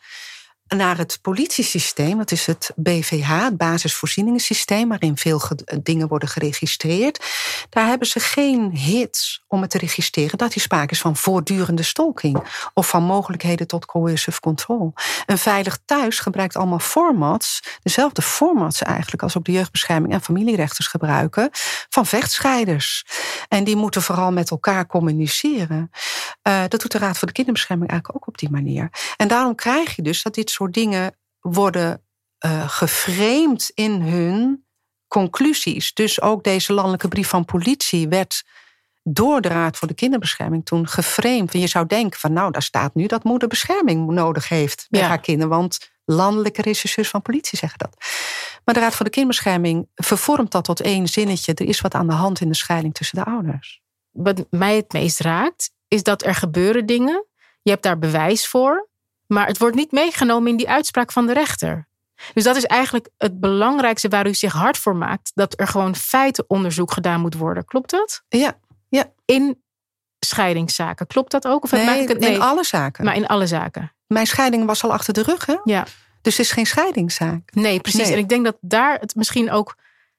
naar 0.69 0.97
het 0.99 1.19
politiesysteem, 1.23 2.19
dat 2.19 2.31
is 2.31 2.47
het 2.47 2.73
BVH, 2.77 3.43
het 3.43 3.57
basisvoorzieningensysteem, 3.57 4.89
waarin 4.89 5.17
veel 5.17 5.41
dingen 5.83 6.09
worden 6.09 6.29
geregistreerd. 6.29 7.25
Daar 7.71 7.87
hebben 7.87 8.07
ze 8.07 8.21
geen 8.21 8.77
hits 8.77 9.45
om 9.49 9.61
het 9.61 9.71
te 9.71 9.79
registreren 9.79 10.39
dat 10.39 10.53
die 10.53 10.63
sprake 10.63 10.93
is 10.93 11.01
van 11.01 11.17
voortdurende 11.17 11.83
stalking 11.83 12.43
of 12.75 12.89
van 12.89 13.03
mogelijkheden 13.03 13.67
tot 13.67 13.87
coercive 13.87 14.41
control. 14.41 14.93
Een 15.27 15.39
veilig 15.39 15.79
thuis 15.85 16.19
gebruikt 16.19 16.57
allemaal 16.57 16.79
formats, 16.79 17.61
dezelfde 17.83 18.23
formats 18.23 18.83
eigenlijk 18.83 19.23
als 19.23 19.37
ook 19.37 19.45
de 19.45 19.53
jeugdbescherming 19.53 20.13
en 20.13 20.23
familierechters 20.23 20.87
gebruiken, 20.87 21.51
van 21.89 22.07
vechtscheiders. 22.07 23.05
En 23.49 23.65
die 23.65 23.77
moeten 23.77 24.03
vooral 24.03 24.33
met 24.33 24.51
elkaar 24.51 24.87
communiceren. 24.87 25.91
Uh, 26.43 26.63
dat 26.69 26.81
doet 26.81 26.93
de 26.93 26.99
Raad 26.99 27.19
voor 27.19 27.29
de 27.29 27.35
Kinderbescherming 27.35 27.91
eigenlijk 27.91 28.21
ook 28.21 28.29
op 28.29 28.39
die 28.39 28.51
manier. 28.51 28.91
En 29.17 29.29
daarom 29.29 29.55
krijg 29.55 29.97
je 29.97 30.03
dus 30.03 30.23
dat 30.23 30.35
dit 30.35 30.51
soort 30.57 30.75
dingen 30.75 31.17
worden 31.41 32.03
uh, 32.47 32.69
geframed 32.69 33.71
in 33.75 34.01
hun 34.01 34.65
conclusies. 35.09 35.95
Dus 35.95 36.21
ook 36.21 36.45
deze 36.45 36.73
landelijke 36.73 37.09
brief 37.09 37.29
van 37.29 37.45
politie 37.45 38.09
werd 38.09 38.45
door 39.03 39.41
de 39.41 39.49
Raad 39.49 39.77
voor 39.77 39.89
de 39.89 39.95
Kinderbescherming 39.95 40.65
toen 40.65 40.89
geframed. 40.89 41.55
En 41.55 41.61
je 41.61 41.67
zou 41.67 41.87
denken 41.87 42.21
van 42.21 42.33
nou, 42.33 42.53
daar 42.53 42.63
staat 42.63 42.95
nu 42.95 43.07
dat 43.07 43.25
moeder 43.25 43.49
bescherming 43.49 44.11
nodig 44.11 44.49
heeft 44.49 44.87
bij 44.91 45.03
haar 45.03 45.21
kinderen. 45.21 45.57
Want 45.57 45.91
landelijke 46.05 46.63
rechercheurs 46.63 47.09
van 47.09 47.23
politie 47.23 47.59
zeggen 47.59 47.79
dat. 47.79 47.97
Maar 48.65 48.75
de 48.75 48.81
Raad 48.81 48.95
voor 48.95 49.05
de 49.05 49.11
Kinderbescherming 49.11 49.89
vervormt 49.95 50.51
dat 50.51 50.65
tot 50.65 50.81
één 50.81 51.07
zinnetje. 51.07 51.55
Er 51.55 51.69
is 51.69 51.81
wat 51.81 51.95
aan 51.95 52.07
de 52.07 52.13
hand 52.13 52.41
in 52.41 52.49
de 52.49 52.55
scheiding 52.55 52.95
tussen 52.95 53.25
de 53.25 53.31
ouders. 53.31 53.81
Wat 54.11 54.47
mij 54.51 54.77
het 54.77 54.93
meest 54.93 55.21
raakt, 55.21 55.71
is 55.89 56.03
dat 56.03 56.25
er 56.25 56.35
gebeuren 56.35 56.87
dingen. 56.87 57.27
Je 57.63 57.71
hebt 57.71 57.83
daar 57.83 57.99
bewijs 57.99 58.49
voor. 58.49 58.89
Maar 59.27 59.47
het 59.47 59.59
wordt 59.59 59.77
niet 59.77 59.93
meegenomen 59.93 60.51
in 60.51 60.57
die 60.57 60.69
uitspraak 60.69 61.13
van 61.13 61.27
de 61.27 61.33
rechter. 61.33 61.89
Dus 62.35 62.45
dat 62.45 62.57
is 62.57 62.65
eigenlijk 62.65 63.09
het 63.17 63.41
belangrijkste 63.41 64.09
waar 64.09 64.27
u 64.27 64.35
zich 64.35 64.53
hard 64.53 64.79
voor 64.79 64.97
maakt. 64.97 65.31
Dat 65.35 65.61
er 65.61 65.67
gewoon 65.67 65.97
feitenonderzoek 65.97 66.93
gedaan 66.93 67.21
moet 67.21 67.35
worden. 67.35 67.65
Klopt 67.65 67.91
dat? 67.91 68.23
Ja. 68.29 68.59
ja. 68.89 69.13
In 69.25 69.63
scheidingszaken. 70.19 71.07
Klopt 71.07 71.31
dat 71.31 71.47
ook? 71.47 71.65
Of 71.65 71.73
nee, 71.73 71.85
maak 71.85 71.97
ik 71.97 72.09
het, 72.09 72.19
nee, 72.19 72.35
in 72.35 72.41
alle 72.41 72.65
zaken. 72.65 73.05
Maar 73.05 73.17
in 73.17 73.27
alle 73.27 73.47
zaken. 73.47 73.93
Mijn 74.07 74.27
scheiding 74.27 74.67
was 74.67 74.85
al 74.85 74.93
achter 74.93 75.13
de 75.13 75.23
rug, 75.23 75.47
hè? 75.47 75.57
Ja. 75.65 75.87
Dus 76.23 76.37
het 76.37 76.47
is 76.47 76.53
geen 76.53 76.67
scheidingszaak. 76.67 77.55
Nee, 77.55 77.81
precies. 77.81 78.11
En 78.11 78.19
ik 78.19 78.29
denk 78.29 78.45
dat 78.45 78.57
daar 78.61 78.99
het 78.99 79.15
misschien 79.15 79.51
ook 79.51 79.77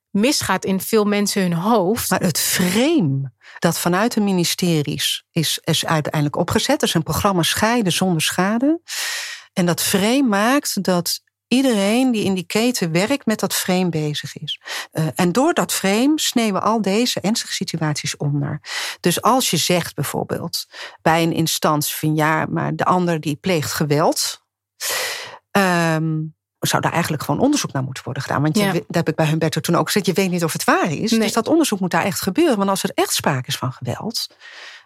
misgaat 0.09 0.65
in 0.65 0.81
veel 0.81 1.05
mensen 1.05 1.41
hun 1.41 1.53
hoofd. 1.53 2.09
Maar 2.09 2.21
het 2.21 2.39
frame 2.39 3.31
dat 3.59 3.79
vanuit 3.79 4.13
de 4.13 4.21
ministeries 4.21 5.25
is, 5.31 5.59
is 5.63 5.85
uiteindelijk 5.85 6.35
opgezet. 6.35 6.83
is 6.83 6.93
een 6.93 7.03
programma 7.03 7.43
Scheiden 7.43 7.93
zonder 7.93 8.21
schade. 8.21 8.81
En 9.53 9.65
dat 9.65 9.81
frame 9.81 10.27
maakt 10.27 10.83
dat 10.83 11.21
iedereen 11.47 12.11
die 12.11 12.23
in 12.23 12.33
die 12.33 12.45
keten 12.45 12.91
werkt 12.91 13.25
met 13.25 13.39
dat 13.39 13.53
frame 13.53 13.89
bezig 13.89 14.37
is. 14.37 14.61
Uh, 14.91 15.07
en 15.15 15.31
door 15.31 15.53
dat 15.53 15.73
frame 15.73 16.11
sneeuwen 16.15 16.61
al 16.61 16.81
deze 16.81 17.19
ernstige 17.19 17.53
situaties 17.53 18.17
onder. 18.17 18.61
Dus 18.99 19.21
als 19.21 19.49
je 19.49 19.57
zegt 19.57 19.95
bijvoorbeeld 19.95 20.65
bij 21.01 21.23
een 21.23 21.33
instantie 21.33 21.95
van 21.95 22.15
ja, 22.15 22.45
maar 22.49 22.75
de 22.75 22.85
ander 22.85 23.19
die 23.19 23.35
pleegt 23.35 23.71
geweld. 23.71 24.45
Um, 25.51 26.36
zou 26.59 26.81
daar 26.81 26.91
eigenlijk 26.91 27.23
gewoon 27.23 27.41
onderzoek 27.41 27.71
naar 27.71 27.83
moeten 27.83 28.03
worden 28.03 28.23
gedaan. 28.23 28.41
Want 28.41 28.57
je, 28.57 28.71
dat 28.71 28.83
heb 28.95 29.09
ik 29.09 29.15
bij 29.15 29.25
Humberto 29.25 29.61
toen 29.61 29.75
ook 29.75 29.85
gezegd, 29.85 30.05
je 30.05 30.13
weet 30.13 30.31
niet 30.31 30.43
of 30.43 30.53
het 30.53 30.63
waar 30.63 30.91
is. 30.91 31.09
Dus 31.09 31.33
dat 31.33 31.47
onderzoek 31.47 31.79
moet 31.79 31.91
daar 31.91 32.03
echt 32.03 32.21
gebeuren. 32.21 32.57
Want 32.57 32.69
als 32.69 32.83
er 32.83 32.91
echt 32.93 33.13
sprake 33.13 33.47
is 33.47 33.57
van 33.57 33.71
geweld, 33.71 34.27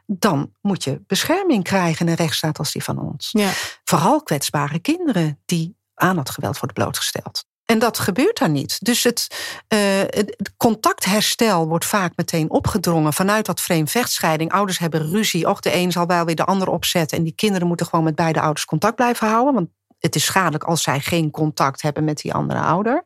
dan 0.05 0.51
moet 0.61 0.83
je 0.83 1.01
bescherming 1.07 1.63
krijgen 1.63 2.05
in 2.05 2.11
een 2.11 2.17
rechtsstaat 2.17 2.57
als 2.57 2.71
die 2.71 2.83
van 2.83 2.99
ons. 2.99 3.29
Ja. 3.31 3.49
Vooral 3.83 4.23
kwetsbare 4.23 4.79
kinderen 4.79 5.39
die 5.45 5.75
aan 5.93 6.15
dat 6.15 6.29
geweld 6.29 6.59
worden 6.59 6.83
blootgesteld. 6.83 7.45
En 7.65 7.79
dat 7.79 7.99
gebeurt 7.99 8.39
daar 8.39 8.49
niet. 8.49 8.85
Dus 8.85 9.03
het, 9.03 9.27
uh, 9.73 9.79
het, 9.99 10.51
contactherstel 10.57 11.67
wordt 11.67 11.85
vaak 11.85 12.13
meteen 12.15 12.49
opgedrongen 12.49 13.13
vanuit 13.13 13.45
dat 13.45 13.61
frame 13.61 13.87
vechtscheiding. 13.87 14.51
Ouders 14.51 14.77
hebben 14.79 15.09
ruzie. 15.09 15.49
Och, 15.49 15.59
de 15.59 15.75
een 15.75 15.91
zal 15.91 16.05
wel 16.05 16.25
weer 16.25 16.35
de 16.35 16.45
ander 16.45 16.67
opzetten. 16.67 17.17
En 17.17 17.23
die 17.23 17.35
kinderen 17.35 17.67
moeten 17.67 17.85
gewoon 17.85 18.05
met 18.05 18.15
beide 18.15 18.41
ouders 18.41 18.65
contact 18.65 18.95
blijven 18.95 19.27
houden. 19.27 19.53
Want 19.53 19.69
het 20.01 20.15
is 20.15 20.25
schadelijk 20.25 20.63
als 20.63 20.83
zij 20.83 20.99
geen 20.99 21.31
contact 21.31 21.81
hebben 21.81 22.03
met 22.03 22.17
die 22.17 22.33
andere 22.33 22.59
ouder. 22.59 23.05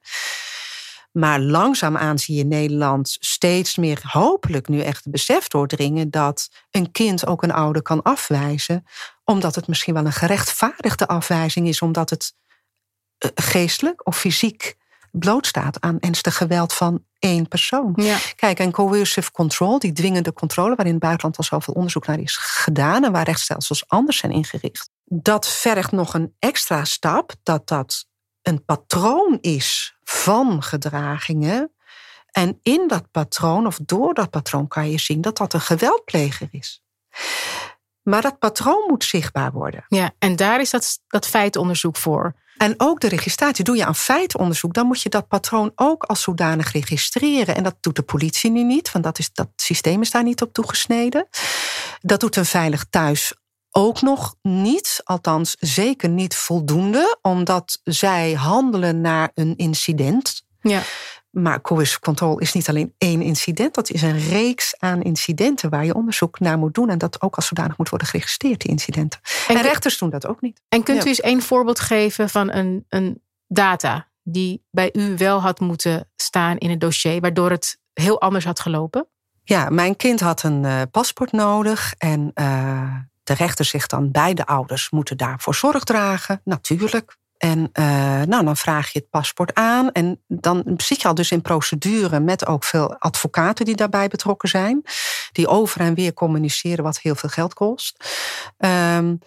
Maar 1.11 1.39
langzaamaan 1.39 2.19
zie 2.19 2.35
je 2.35 2.41
in 2.41 2.47
Nederland 2.47 3.17
steeds 3.19 3.75
meer, 3.75 3.99
hopelijk 4.03 4.67
nu 4.67 4.81
echt 4.81 5.09
besef 5.09 5.47
doordringen 5.47 6.09
dat 6.09 6.49
een 6.71 6.91
kind 6.91 7.27
ook 7.27 7.43
een 7.43 7.51
ouder 7.51 7.81
kan 7.81 8.01
afwijzen, 8.01 8.85
omdat 9.23 9.55
het 9.55 9.67
misschien 9.67 9.93
wel 9.93 10.05
een 10.05 10.11
gerechtvaardigde 10.11 11.07
afwijzing 11.07 11.67
is, 11.67 11.81
omdat 11.81 12.09
het 12.09 12.33
eh, 13.17 13.29
geestelijk 13.35 14.07
of 14.07 14.17
fysiek 14.17 14.75
blootstaat 15.11 15.81
aan 15.81 15.99
ernstig 15.99 16.37
geweld 16.37 16.73
van 16.73 17.03
één 17.19 17.47
persoon. 17.47 17.93
Ja. 17.95 18.17
Kijk, 18.35 18.59
en 18.59 18.71
coercive 18.71 19.31
control, 19.31 19.79
die 19.79 19.91
dwingende 19.91 20.33
controle, 20.33 20.75
waarin 20.75 20.85
in 20.85 20.93
het 20.93 21.03
buitenland 21.03 21.37
al 21.37 21.43
zoveel 21.43 21.73
onderzoek 21.73 22.07
naar 22.07 22.19
is 22.19 22.37
gedaan 22.37 23.03
en 23.03 23.11
waar 23.11 23.25
rechtsstelsels 23.25 23.87
anders 23.87 24.17
zijn 24.17 24.31
ingericht, 24.31 24.89
dat 25.05 25.47
vergt 25.47 25.91
nog 25.91 26.13
een 26.13 26.35
extra 26.39 26.83
stap, 26.83 27.33
dat 27.43 27.67
dat 27.67 28.07
een 28.41 28.65
patroon 28.65 29.37
is 29.41 29.97
van 30.03 30.63
gedragingen. 30.63 31.71
En 32.31 32.59
in 32.61 32.87
dat 32.87 33.11
patroon, 33.11 33.67
of 33.67 33.79
door 33.85 34.13
dat 34.13 34.29
patroon, 34.29 34.67
kan 34.67 34.91
je 34.91 34.99
zien 34.99 35.21
dat 35.21 35.37
dat 35.37 35.53
een 35.53 35.61
geweldpleger 35.61 36.47
is. 36.51 36.83
Maar 38.01 38.21
dat 38.21 38.39
patroon 38.39 38.83
moet 38.87 39.03
zichtbaar 39.03 39.51
worden. 39.51 39.85
Ja, 39.87 40.11
en 40.19 40.35
daar 40.35 40.61
is 40.61 40.69
dat, 40.69 40.99
dat 41.07 41.27
feitonderzoek 41.27 41.97
voor. 41.97 42.35
En 42.57 42.73
ook 42.77 42.99
de 42.99 43.07
registratie. 43.07 43.63
Doe 43.63 43.75
je 43.75 43.85
aan 43.85 43.95
feitonderzoek, 43.95 44.73
dan 44.73 44.87
moet 44.87 45.01
je 45.01 45.09
dat 45.09 45.27
patroon 45.27 45.71
ook 45.75 46.03
als 46.03 46.21
zodanig 46.21 46.71
registreren. 46.71 47.55
En 47.55 47.63
dat 47.63 47.75
doet 47.79 47.95
de 47.95 48.01
politie 48.01 48.51
nu 48.51 48.63
niet, 48.63 48.91
want 48.91 49.03
dat, 49.03 49.19
is, 49.19 49.33
dat 49.33 49.49
systeem 49.55 50.01
is 50.01 50.11
daar 50.11 50.23
niet 50.23 50.41
op 50.41 50.53
toegesneden. 50.53 51.27
Dat 51.99 52.19
doet 52.19 52.35
een 52.35 52.45
veilig 52.45 52.85
thuis 52.89 53.33
ook 53.77 54.01
nog 54.01 54.35
niet, 54.41 55.01
althans 55.03 55.55
zeker 55.59 56.09
niet 56.09 56.35
voldoende, 56.35 57.17
omdat 57.21 57.79
zij 57.83 58.33
handelen 58.33 59.01
naar 59.01 59.31
een 59.33 59.55
incident. 59.55 60.43
Ja. 60.61 60.81
Maar 61.29 61.61
coercive 61.61 61.99
control 61.99 62.39
is 62.39 62.53
niet 62.53 62.69
alleen 62.69 62.93
één 62.97 63.21
incident, 63.21 63.73
dat 63.73 63.89
is 63.89 64.01
een 64.01 64.19
reeks 64.19 64.75
aan 64.79 65.01
incidenten 65.01 65.69
waar 65.69 65.85
je 65.85 65.95
onderzoek 65.95 66.39
naar 66.39 66.57
moet 66.57 66.73
doen 66.73 66.89
en 66.89 66.97
dat 66.97 67.21
ook 67.21 67.35
als 67.35 67.47
zodanig 67.47 67.77
moet 67.77 67.89
worden 67.89 68.07
geregistreerd, 68.07 68.61
die 68.61 68.69
incidenten. 68.69 69.19
En, 69.47 69.61
rechters 69.61 69.97
doen 69.97 70.09
dat 70.09 70.27
ook 70.27 70.41
niet. 70.41 70.61
En 70.69 70.83
kunt 70.83 71.05
u 71.05 71.07
eens 71.07 71.21
één 71.21 71.41
voorbeeld 71.41 71.79
geven 71.79 72.29
van 72.29 72.51
een, 72.51 72.85
een 72.89 73.21
data 73.47 74.07
die 74.23 74.63
bij 74.71 74.89
u 74.93 75.17
wel 75.17 75.41
had 75.41 75.59
moeten 75.59 76.09
staan 76.15 76.57
in 76.57 76.69
het 76.69 76.79
dossier, 76.79 77.21
waardoor 77.21 77.49
het 77.49 77.77
heel 77.93 78.21
anders 78.21 78.45
had 78.45 78.59
gelopen? 78.59 79.07
Ja, 79.43 79.69
mijn 79.69 79.95
kind 79.95 80.19
had 80.19 80.43
een 80.43 80.63
uh, 80.63 80.81
paspoort 80.91 81.31
nodig 81.31 81.93
en 81.97 82.31
uh, 82.35 82.95
de 83.25 83.33
rechter 83.33 83.65
zegt 83.65 83.89
dan 83.89 84.11
beide 84.11 84.45
ouders 84.45 84.89
moeten 84.89 85.17
daarvoor 85.17 85.55
zorg 85.55 85.83
dragen, 85.83 86.41
natuurlijk. 86.43 87.17
En 87.37 87.69
uh, 87.73 87.85
nou, 88.21 88.45
dan 88.45 88.57
vraag 88.57 88.91
je 88.91 88.99
het 88.99 89.09
paspoort 89.09 89.53
aan. 89.53 89.91
En 89.91 90.23
dan 90.27 90.63
zit 90.77 91.01
je 91.01 91.07
al 91.07 91.13
dus 91.13 91.31
in 91.31 91.41
procedure 91.41 92.19
met 92.19 92.47
ook 92.47 92.63
veel 92.63 92.95
advocaten 92.99 93.65
die 93.65 93.75
daarbij 93.75 94.07
betrokken 94.07 94.49
zijn. 94.49 94.83
Die 95.31 95.47
over 95.47 95.81
en 95.81 95.93
weer 95.93 96.13
communiceren 96.13 96.83
wat 96.83 96.99
heel 96.99 97.15
veel 97.15 97.29
geld 97.29 97.53
kost. 97.53 98.05
Um, 98.57 99.19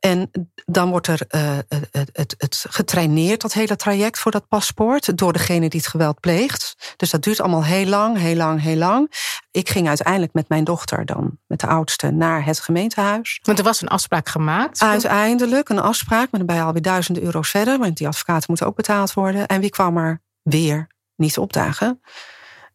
en 0.00 0.30
dan 0.66 0.90
wordt 0.90 1.06
er 1.06 1.20
uh, 1.30 1.58
het, 1.68 2.10
het, 2.12 2.34
het, 2.38 2.64
getraineerd, 2.68 3.40
dat 3.40 3.52
hele 3.52 3.76
traject 3.76 4.18
voor 4.18 4.30
dat 4.30 4.48
paspoort, 4.48 5.18
door 5.18 5.32
degene 5.32 5.68
die 5.68 5.80
het 5.80 5.88
geweld 5.88 6.20
pleegt. 6.20 6.94
Dus 6.96 7.10
dat 7.10 7.22
duurt 7.22 7.40
allemaal 7.40 7.64
heel 7.64 7.86
lang, 7.86 8.18
heel 8.18 8.36
lang, 8.36 8.60
heel 8.60 8.76
lang. 8.76 9.12
Ik 9.50 9.68
ging 9.68 9.88
uiteindelijk 9.88 10.32
met 10.32 10.48
mijn 10.48 10.64
dochter 10.64 11.06
dan, 11.06 11.38
met 11.46 11.60
de 11.60 11.66
oudste, 11.66 12.10
naar 12.10 12.44
het 12.44 12.60
gemeentehuis. 12.60 13.40
Want 13.42 13.58
er 13.58 13.64
was 13.64 13.82
een 13.82 13.88
afspraak 13.88 14.28
gemaakt? 14.28 14.82
Uiteindelijk 14.82 15.68
een 15.68 15.78
afspraak, 15.78 16.30
maar 16.30 16.40
dan 16.40 16.46
ben 16.46 16.56
je 16.56 16.62
alweer 16.62 16.82
duizenden 16.82 17.22
euro's 17.22 17.50
verder, 17.50 17.78
want 17.78 17.96
die 17.96 18.06
advocaten 18.06 18.44
moeten 18.48 18.66
ook 18.66 18.76
betaald 18.76 19.12
worden. 19.12 19.46
En 19.46 19.60
wie 19.60 19.70
kwam 19.70 19.96
er 19.96 20.22
weer 20.42 20.86
niet 21.16 21.38
opdagen? 21.38 22.00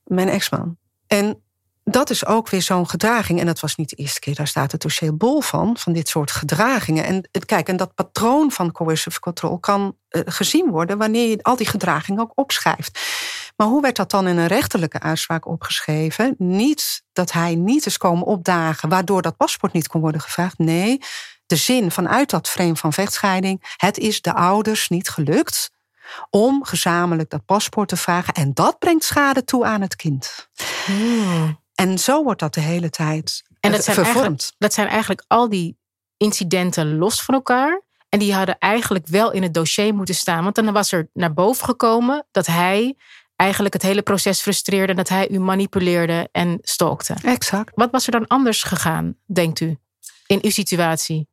Mijn 0.04 0.30
ex-man. 0.30 0.78
En 1.08 1.44
dat 1.84 2.10
is 2.10 2.26
ook 2.26 2.50
weer 2.50 2.62
zo'n 2.62 2.90
gedraging. 2.90 3.40
En 3.40 3.46
dat 3.46 3.60
was 3.60 3.76
niet 3.76 3.90
de 3.90 3.96
eerste 3.96 4.20
keer, 4.20 4.36
daar 4.36 4.48
staat 4.48 4.72
het 4.72 4.82
dossier 4.82 5.18
bol 5.18 5.42
van, 5.42 5.78
van 5.78 5.94
dit 5.94 6.08
soort 6.08 6.32
gedragingen. 6.32 7.04
En 7.04 7.46
kijk, 7.46 7.68
en 7.68 7.78
dat 7.78 7.96
patroon 7.96 8.52
van 8.52 8.72
coercive 8.72 9.20
control 9.20 9.60
kan 9.60 9.96
uh, 10.10 10.22
gezien 10.26 10.70
worden 10.70 10.98
wanneer 10.98 11.30
je 11.30 11.44
al 11.44 11.56
die 11.56 11.68
gedragingen 11.68 12.22
ook 12.22 12.32
opschrijft. 12.36 13.00
Maar 13.56 13.68
hoe 13.68 13.82
werd 13.82 13.96
dat 13.96 14.12
dan 14.12 14.28
in 14.28 14.38
een 14.38 14.48
rechterlijke 14.48 15.00
uitspraak 15.00 15.48
opgeschreven? 15.48 16.36
Niet 16.38 17.04
dat 17.14 17.32
hij 17.32 17.56
niet 17.56 17.86
is 17.86 17.98
komen 17.98 18.26
opdagen, 18.26 18.90
waardoor 18.90 19.22
dat 19.22 19.38
paspoort 19.38 19.74
niet 19.74 19.88
kon 19.88 20.02
worden 20.02 20.22
gevraagd. 20.22 20.58
Nee, 20.58 21.00
de 21.46 21.56
zin 21.56 21.92
vanuit 21.92 22.30
dat 22.30 22.50
frame 22.50 22.76
van 22.76 22.94
vechtscheiding: 22.94 23.74
het 23.78 23.98
is 23.98 24.22
de 24.22 24.34
ouders 24.34 24.90
niet 24.90 25.10
gelukt 25.10 25.72
om 26.30 26.66
gezamenlijk 26.66 27.30
dat 27.30 27.46
paspoort 27.46 27.90
te 27.90 27.98
vragen. 27.98 28.34
En 28.34 28.54
dat 28.54 28.80
brengt 28.80 29.04
schade 29.04 29.44
toe 29.44 29.66
aan 29.66 29.82
het 29.82 29.96
kind. 29.96 30.50
Hmm. 30.86 31.62
En 31.84 32.00
zo 32.00 32.24
wordt 32.24 32.40
dat 32.40 32.54
de 32.54 32.62
hele 32.62 32.90
tijd 32.90 33.44
en 33.60 33.72
dat 33.72 33.84
zijn 33.84 33.96
vervormd. 33.96 34.54
Dat 34.58 34.74
zijn 34.74 34.88
eigenlijk 34.88 35.24
al 35.28 35.50
die 35.50 35.78
incidenten 36.18 36.98
los 36.98 37.22
van 37.22 37.36
elkaar. 37.36 37.82
En 38.10 38.20
die 38.20 38.34
hadden 38.34 38.58
eigenlijk 38.58 39.08
wel 39.08 39.32
in 39.32 39.44
het 39.44 39.54
dossier 39.54 39.94
moeten 39.94 40.16
staan. 40.16 40.44
Want 40.44 40.56
dan 40.56 40.74
was 40.74 40.92
er 40.92 41.10
naar 41.14 41.34
boven 41.34 41.66
gekomen 41.66 42.26
dat 42.32 42.46
hij 42.46 42.96
eigenlijk 43.36 43.74
het 43.74 43.84
hele 43.84 44.02
proces 44.02 44.42
frustreerde. 44.42 44.94
Dat 44.94 45.10
hij 45.10 45.30
u 45.30 45.40
manipuleerde 45.40 46.30
en 46.32 46.60
stalkte. 46.62 47.16
Exact. 47.24 47.72
Wat 47.76 47.92
was 47.92 48.06
er 48.06 48.12
dan 48.12 48.28
anders 48.28 48.64
gegaan, 48.64 49.16
denkt 49.26 49.60
u, 49.60 49.78
in 50.28 50.40
uw 50.42 50.52
situatie? 50.52 51.28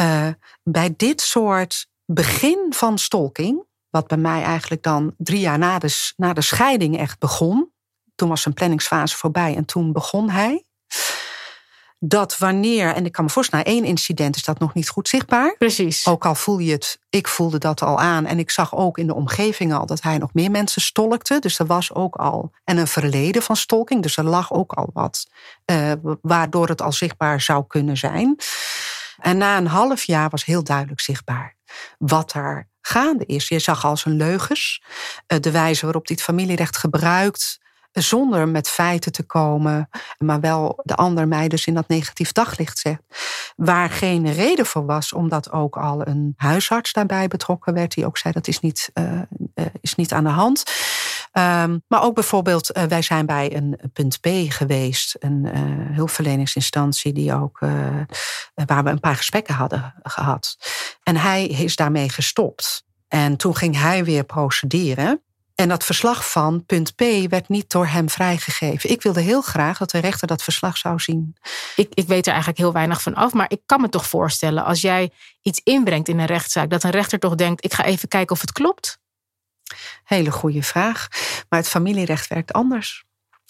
Uh, 0.00 0.28
bij 0.62 0.94
dit 0.96 1.20
soort 1.20 1.86
begin 2.04 2.66
van 2.70 2.98
stalking, 2.98 3.64
wat 3.90 4.06
bij 4.06 4.18
mij 4.18 4.42
eigenlijk 4.42 4.82
dan 4.82 5.14
drie 5.16 5.40
jaar 5.40 5.58
na 5.58 5.78
de, 5.78 6.12
na 6.16 6.32
de 6.32 6.42
scheiding 6.42 6.98
echt 6.98 7.18
begon. 7.18 7.72
Toen 8.18 8.28
was 8.28 8.42
zijn 8.42 8.54
planningsfase 8.54 9.16
voorbij 9.16 9.56
en 9.56 9.64
toen 9.64 9.92
begon 9.92 10.30
hij. 10.30 10.64
Dat 11.98 12.38
wanneer, 12.38 12.94
en 12.94 13.04
ik 13.04 13.12
kan 13.12 13.24
me 13.24 13.30
voorstellen, 13.30 13.64
na 13.64 13.70
één 13.70 13.84
incident 13.84 14.36
is 14.36 14.44
dat 14.44 14.58
nog 14.58 14.74
niet 14.74 14.88
goed 14.88 15.08
zichtbaar. 15.08 15.54
Precies. 15.58 16.06
Ook 16.06 16.26
al 16.26 16.34
voel 16.34 16.58
je 16.58 16.72
het, 16.72 16.98
ik 17.10 17.28
voelde 17.28 17.58
dat 17.58 17.82
al 17.82 18.00
aan. 18.00 18.26
En 18.26 18.38
ik 18.38 18.50
zag 18.50 18.74
ook 18.74 18.98
in 18.98 19.06
de 19.06 19.14
omgeving 19.14 19.74
al 19.74 19.86
dat 19.86 20.02
hij 20.02 20.18
nog 20.18 20.34
meer 20.34 20.50
mensen 20.50 20.82
stolkte. 20.82 21.38
Dus 21.38 21.58
er 21.58 21.66
was 21.66 21.94
ook 21.94 22.16
al, 22.16 22.52
en 22.64 22.76
een 22.76 22.86
verleden 22.86 23.42
van 23.42 23.56
stalking. 23.56 24.02
Dus 24.02 24.16
er 24.16 24.24
lag 24.24 24.52
ook 24.52 24.72
al 24.72 24.90
wat, 24.92 25.26
uh, 25.70 25.92
waardoor 26.22 26.68
het 26.68 26.82
al 26.82 26.92
zichtbaar 26.92 27.40
zou 27.40 27.64
kunnen 27.66 27.96
zijn. 27.96 28.36
En 29.18 29.36
na 29.38 29.56
een 29.56 29.66
half 29.66 30.02
jaar 30.02 30.28
was 30.28 30.44
heel 30.44 30.64
duidelijk 30.64 31.00
zichtbaar 31.00 31.56
wat 31.98 32.32
er 32.32 32.68
gaande 32.80 33.24
is. 33.26 33.48
Je 33.48 33.58
zag 33.58 33.84
al 33.84 33.96
zijn 33.96 34.16
leugens, 34.16 34.82
eh, 35.26 35.40
de 35.40 35.50
wijze 35.50 35.84
waarop 35.84 36.06
hij 36.06 36.16
het 36.16 36.24
familierecht 36.24 36.76
gebruikt 36.76 37.66
zonder 37.92 38.48
met 38.48 38.68
feiten 38.68 39.12
te 39.12 39.22
komen, 39.22 39.88
maar 40.18 40.40
wel 40.40 40.80
de 40.82 40.94
ander 40.94 41.28
mij 41.28 41.48
dus 41.48 41.66
in 41.66 41.74
dat 41.74 41.88
negatief 41.88 42.32
daglicht 42.32 42.78
zegt. 42.78 43.02
Waar 43.56 43.90
geen 43.90 44.32
reden 44.32 44.66
voor 44.66 44.86
was, 44.86 45.12
omdat 45.12 45.52
ook 45.52 45.76
al 45.76 46.06
een 46.06 46.34
huisarts 46.36 46.92
daarbij 46.92 47.28
betrokken 47.28 47.74
werd, 47.74 47.94
die 47.94 48.06
ook 48.06 48.18
zei 48.18 48.32
dat 48.34 48.48
is 48.48 48.60
niet, 48.60 48.90
uh, 48.94 49.20
is 49.80 49.94
niet 49.94 50.12
aan 50.12 50.24
de 50.24 50.30
hand. 50.30 50.62
Um, 51.32 51.82
maar 51.88 52.02
ook 52.02 52.14
bijvoorbeeld, 52.14 52.76
uh, 52.76 52.82
wij 52.82 53.02
zijn 53.02 53.26
bij 53.26 53.56
een 53.56 53.80
punt 53.92 54.20
B 54.20 54.28
geweest, 54.48 55.16
een 55.18 55.46
hulpverleningsinstantie 55.94 57.12
die 57.12 57.34
ook, 57.34 57.58
waar 58.54 58.84
we 58.84 58.90
een 58.90 59.00
paar 59.00 59.16
gesprekken 59.16 59.54
hadden 59.54 59.94
gehad. 60.02 60.56
En 61.02 61.16
hij 61.16 61.46
is 61.46 61.76
daarmee 61.76 62.08
gestopt. 62.08 62.86
En 63.08 63.36
toen 63.36 63.56
ging 63.56 63.80
hij 63.80 64.04
weer 64.04 64.24
procederen. 64.24 65.22
En 65.60 65.68
dat 65.68 65.84
verslag 65.84 66.30
van 66.30 66.64
punt 66.66 66.94
P 66.94 67.00
werd 67.28 67.48
niet 67.48 67.70
door 67.70 67.86
hem 67.86 68.08
vrijgegeven. 68.08 68.90
Ik 68.90 69.02
wilde 69.02 69.20
heel 69.20 69.42
graag 69.42 69.78
dat 69.78 69.90
de 69.90 69.98
rechter 69.98 70.26
dat 70.26 70.42
verslag 70.42 70.76
zou 70.76 71.00
zien. 71.00 71.36
Ik, 71.76 71.88
ik 71.94 72.06
weet 72.06 72.24
er 72.26 72.32
eigenlijk 72.32 72.58
heel 72.60 72.72
weinig 72.72 73.02
van 73.02 73.14
af, 73.14 73.32
maar 73.32 73.50
ik 73.50 73.60
kan 73.66 73.80
me 73.80 73.88
toch 73.88 74.06
voorstellen 74.06 74.64
als 74.64 74.80
jij 74.80 75.12
iets 75.42 75.60
inbrengt 75.64 76.08
in 76.08 76.18
een 76.18 76.26
rechtszaak, 76.26 76.70
dat 76.70 76.82
een 76.82 76.90
rechter 76.90 77.18
toch 77.18 77.34
denkt: 77.34 77.64
ik 77.64 77.74
ga 77.74 77.84
even 77.84 78.08
kijken 78.08 78.34
of 78.34 78.40
het 78.40 78.52
klopt? 78.52 78.98
Hele 80.04 80.30
goede 80.30 80.62
vraag. 80.62 81.08
Maar 81.48 81.58
het 81.58 81.68
familierecht 81.68 82.28
werkt 82.28 82.52
anders. 82.52 83.04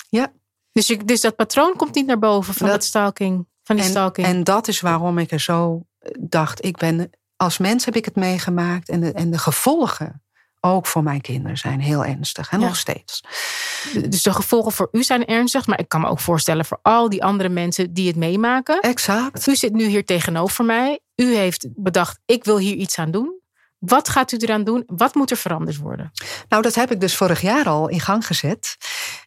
Ja. 0.08 0.32
Dus, 0.72 0.86
dus 1.04 1.20
dat 1.20 1.36
patroon 1.36 1.76
komt 1.76 1.94
niet 1.94 2.06
naar 2.06 2.18
boven 2.18 2.54
van 2.54 2.68
dat, 2.68 2.84
stalking. 2.84 3.46
Van 3.62 3.76
die 3.76 3.84
en, 3.84 3.90
stalking. 3.90 4.26
En 4.26 4.44
dat 4.44 4.68
is 4.68 4.80
waarom 4.80 5.18
ik 5.18 5.30
er 5.30 5.40
zo 5.40 5.86
dacht: 6.18 6.64
ik 6.64 6.76
ben 6.76 7.10
als 7.36 7.58
mens 7.58 7.84
heb 7.84 7.96
ik 7.96 8.04
het 8.04 8.16
meegemaakt 8.16 8.88
en 8.88 9.00
de, 9.00 9.12
en 9.12 9.30
de 9.30 9.38
gevolgen 9.38 10.22
ook 10.60 10.86
voor 10.86 11.02
mijn 11.02 11.20
kinderen 11.20 11.58
zijn 11.58 11.80
heel 11.80 12.04
ernstig 12.04 12.50
en 12.50 12.60
nog 12.60 12.76
steeds. 12.76 13.20
Dus 14.08 14.22
de 14.22 14.32
gevolgen 14.32 14.72
voor 14.72 14.88
u 14.92 15.02
zijn 15.02 15.26
ernstig, 15.26 15.66
maar 15.66 15.80
ik 15.80 15.88
kan 15.88 16.00
me 16.00 16.08
ook 16.08 16.20
voorstellen 16.20 16.64
voor 16.64 16.78
al 16.82 17.08
die 17.08 17.24
andere 17.24 17.48
mensen 17.48 17.92
die 17.92 18.06
het 18.06 18.16
meemaken. 18.16 18.80
Exact. 18.80 19.46
U 19.46 19.56
zit 19.56 19.72
nu 19.72 19.86
hier 19.86 20.04
tegenover 20.04 20.64
mij. 20.64 21.00
U 21.16 21.34
heeft 21.34 21.68
bedacht, 21.74 22.18
ik 22.24 22.44
wil 22.44 22.58
hier 22.58 22.74
iets 22.74 22.98
aan 22.98 23.10
doen. 23.10 23.40
Wat 23.78 24.08
gaat 24.08 24.32
u 24.32 24.36
eraan 24.36 24.64
doen? 24.64 24.82
Wat 24.86 25.14
moet 25.14 25.30
er 25.30 25.36
veranderd 25.36 25.76
worden? 25.76 26.12
Nou, 26.48 26.62
dat 26.62 26.74
heb 26.74 26.90
ik 26.90 27.00
dus 27.00 27.16
vorig 27.16 27.40
jaar 27.40 27.68
al 27.68 27.88
in 27.88 28.00
gang 28.00 28.26
gezet. 28.26 28.76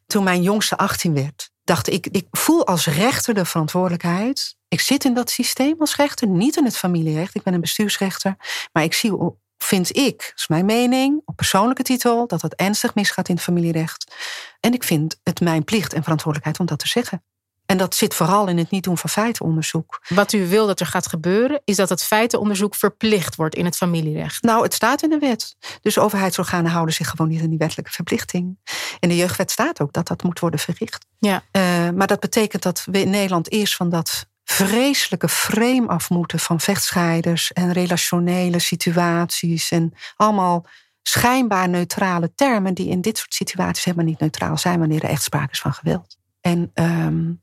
Toen 0.07 0.23
mijn 0.23 0.41
jongste 0.41 0.77
18 0.77 1.13
werd, 1.13 1.51
dacht 1.63 1.89
ik, 1.89 2.07
ik 2.07 2.27
voel 2.31 2.67
als 2.67 2.87
rechter 2.87 3.33
de 3.33 3.45
verantwoordelijkheid. 3.45 4.55
Ik 4.67 4.79
zit 4.79 5.05
in 5.05 5.13
dat 5.13 5.29
systeem 5.29 5.75
als 5.79 5.95
rechter, 5.95 6.27
niet 6.27 6.57
in 6.57 6.65
het 6.65 6.77
familierecht. 6.77 7.35
Ik 7.35 7.43
ben 7.43 7.53
een 7.53 7.61
bestuursrechter. 7.61 8.35
Maar 8.71 8.83
ik 8.83 8.93
zie 8.93 9.17
vind 9.63 9.97
ik, 9.97 10.17
dat 10.17 10.33
is 10.35 10.47
mijn 10.47 10.65
mening, 10.65 11.21
op 11.25 11.35
persoonlijke 11.35 11.83
titel, 11.83 12.27
dat 12.27 12.41
het 12.41 12.55
ernstig 12.55 12.95
misgaat 12.95 13.29
in 13.29 13.35
het 13.35 13.43
familierecht. 13.43 14.15
En 14.59 14.73
ik 14.73 14.83
vind 14.83 15.19
het 15.23 15.39
mijn 15.39 15.63
plicht 15.63 15.93
en 15.93 16.03
verantwoordelijkheid 16.03 16.59
om 16.59 16.65
dat 16.65 16.79
te 16.79 16.87
zeggen. 16.87 17.23
En 17.65 17.77
dat 17.77 17.95
zit 17.95 18.13
vooral 18.13 18.47
in 18.47 18.57
het 18.57 18.69
niet 18.69 18.83
doen 18.83 18.97
van 18.97 19.09
feitenonderzoek. 19.09 20.01
Wat 20.07 20.33
u 20.33 20.47
wil 20.47 20.67
dat 20.67 20.79
er 20.79 20.85
gaat 20.85 21.07
gebeuren, 21.07 21.61
is 21.65 21.75
dat 21.75 21.89
het 21.89 22.03
feitenonderzoek 22.03 22.75
verplicht 22.75 23.35
wordt 23.35 23.55
in 23.55 23.65
het 23.65 23.75
familierecht. 23.75 24.43
Nou, 24.43 24.63
het 24.63 24.73
staat 24.73 25.03
in 25.03 25.09
de 25.09 25.17
wet. 25.17 25.55
Dus 25.81 25.97
overheidsorganen 25.97 26.71
houden 26.71 26.95
zich 26.95 27.09
gewoon 27.09 27.27
niet 27.27 27.41
aan 27.41 27.49
die 27.49 27.57
wettelijke 27.57 27.91
verplichting. 27.91 28.57
In 28.99 29.09
de 29.09 29.15
jeugdwet 29.15 29.51
staat 29.51 29.81
ook 29.81 29.93
dat 29.93 30.07
dat 30.07 30.23
moet 30.23 30.39
worden 30.39 30.59
verricht. 30.59 31.05
Ja. 31.19 31.43
Uh, 31.51 31.89
maar 31.89 32.07
dat 32.07 32.19
betekent 32.19 32.63
dat 32.63 32.85
we 32.91 32.99
in 32.99 33.09
Nederland 33.09 33.51
eerst 33.51 33.75
van 33.75 33.89
dat 33.89 34.25
vreselijke 34.51 35.29
frame 35.29 35.87
af 35.87 36.09
moeten 36.09 36.39
van 36.39 36.59
vechtscheiders 36.59 37.53
en 37.53 37.73
relationele 37.73 38.59
situaties 38.59 39.71
en 39.71 39.93
allemaal 40.15 40.65
schijnbaar 41.01 41.69
neutrale 41.69 42.31
termen 42.35 42.73
die 42.73 42.89
in 42.89 43.01
dit 43.01 43.17
soort 43.17 43.33
situaties 43.33 43.85
helemaal 43.85 44.05
niet 44.05 44.19
neutraal 44.19 44.57
zijn 44.57 44.79
wanneer 44.79 45.03
er 45.03 45.09
echt 45.09 45.23
sprake 45.23 45.51
is 45.51 45.59
van 45.59 45.73
geweld. 45.73 46.17
En 46.41 46.71
um, 46.73 47.39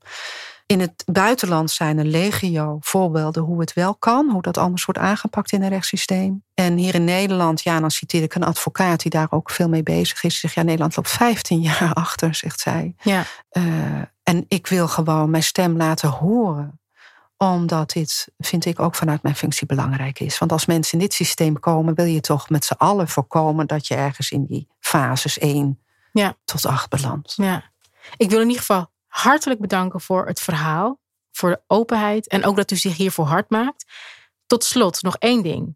in 0.65 0.79
het 0.79 1.03
buitenland 1.05 1.71
zijn 1.71 1.97
er 1.97 2.05
legio 2.05 2.77
voorbeelden 2.81 3.43
hoe 3.43 3.59
het 3.59 3.73
wel 3.73 3.95
kan, 3.95 4.29
hoe 4.29 4.41
dat 4.41 4.57
anders 4.57 4.85
wordt 4.85 4.99
aangepakt 4.99 5.51
in 5.51 5.63
een 5.63 5.69
rechtssysteem. 5.69 6.43
En 6.53 6.77
hier 6.77 6.95
in 6.95 7.03
Nederland, 7.03 7.61
ja, 7.61 7.79
dan 7.79 7.91
citeer 7.91 8.23
ik 8.23 8.35
een 8.35 8.43
advocaat 8.43 9.01
die 9.01 9.11
daar 9.11 9.27
ook 9.29 9.49
veel 9.49 9.69
mee 9.69 9.83
bezig 9.83 10.23
is. 10.23 10.39
Zegt 10.39 10.53
ja, 10.53 10.63
Nederland 10.63 10.95
loopt 10.95 11.09
15 11.09 11.61
jaar 11.69 11.93
achter, 11.93 12.35
zegt 12.35 12.59
zij. 12.59 12.95
Ja. 13.01 13.23
Uh, 13.51 13.63
en 14.23 14.45
ik 14.47 14.67
wil 14.67 14.87
gewoon 14.87 15.29
mijn 15.29 15.43
stem 15.43 15.77
laten 15.77 16.09
horen 16.09 16.78
omdat 17.47 17.91
dit, 17.91 18.27
vind 18.37 18.65
ik, 18.65 18.79
ook 18.79 18.95
vanuit 18.95 19.23
mijn 19.23 19.35
functie 19.35 19.67
belangrijk 19.67 20.19
is. 20.19 20.37
Want 20.37 20.51
als 20.51 20.65
mensen 20.65 20.93
in 20.93 20.99
dit 20.99 21.13
systeem 21.13 21.59
komen, 21.59 21.95
wil 21.95 22.05
je 22.05 22.21
toch 22.21 22.49
met 22.49 22.65
z'n 22.65 22.73
allen 22.77 23.07
voorkomen 23.07 23.67
dat 23.67 23.87
je 23.87 23.95
ergens 23.95 24.31
in 24.31 24.45
die 24.45 24.67
fases 24.79 25.37
1 25.37 25.79
ja. 26.11 26.35
tot 26.45 26.65
8 26.65 26.89
belandt. 26.89 27.33
Ja. 27.35 27.63
Ik 28.17 28.29
wil 28.29 28.39
in 28.39 28.47
ieder 28.47 28.59
geval 28.59 28.91
hartelijk 29.07 29.59
bedanken 29.59 30.01
voor 30.01 30.27
het 30.27 30.39
verhaal, 30.39 30.99
voor 31.31 31.49
de 31.49 31.61
openheid 31.67 32.27
en 32.27 32.45
ook 32.45 32.55
dat 32.55 32.71
u 32.71 32.75
zich 32.75 32.97
hiervoor 32.97 33.25
hard 33.25 33.49
maakt. 33.49 33.85
Tot 34.45 34.63
slot 34.63 35.01
nog 35.01 35.15
één 35.17 35.43
ding. 35.43 35.75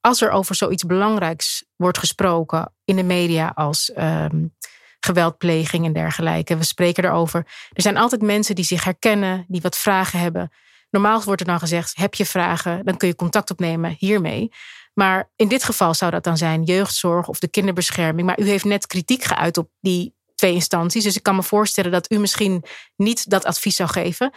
Als 0.00 0.20
er 0.20 0.30
over 0.30 0.54
zoiets 0.54 0.84
belangrijks 0.84 1.64
wordt 1.76 1.98
gesproken 1.98 2.72
in 2.84 2.96
de 2.96 3.02
media 3.02 3.52
als 3.54 3.92
um, 3.98 4.54
geweldpleging 5.00 5.84
en 5.84 5.92
dergelijke, 5.92 6.56
we 6.56 6.64
spreken 6.64 7.04
erover. 7.04 7.46
Er 7.72 7.82
zijn 7.82 7.96
altijd 7.96 8.22
mensen 8.22 8.54
die 8.54 8.64
zich 8.64 8.84
herkennen, 8.84 9.44
die 9.48 9.60
wat 9.60 9.76
vragen 9.76 10.18
hebben. 10.18 10.50
Normaal 10.92 11.22
wordt 11.22 11.40
er 11.40 11.46
dan 11.46 11.58
gezegd: 11.58 11.96
heb 11.96 12.14
je 12.14 12.26
vragen, 12.26 12.84
dan 12.84 12.96
kun 12.96 13.08
je 13.08 13.14
contact 13.14 13.50
opnemen 13.50 13.96
hiermee. 13.98 14.50
Maar 14.94 15.30
in 15.36 15.48
dit 15.48 15.64
geval 15.64 15.94
zou 15.94 16.10
dat 16.10 16.24
dan 16.24 16.36
zijn 16.36 16.62
jeugdzorg 16.62 17.28
of 17.28 17.38
de 17.38 17.48
kinderbescherming. 17.48 18.26
Maar 18.26 18.40
u 18.40 18.48
heeft 18.48 18.64
net 18.64 18.86
kritiek 18.86 19.24
geuit 19.24 19.56
op 19.56 19.70
die 19.80 20.14
twee 20.34 20.54
instanties. 20.54 21.04
Dus 21.04 21.16
ik 21.16 21.22
kan 21.22 21.36
me 21.36 21.42
voorstellen 21.42 21.90
dat 21.90 22.12
u 22.12 22.18
misschien 22.18 22.64
niet 22.96 23.30
dat 23.30 23.44
advies 23.44 23.76
zou 23.76 23.88
geven. 23.88 24.32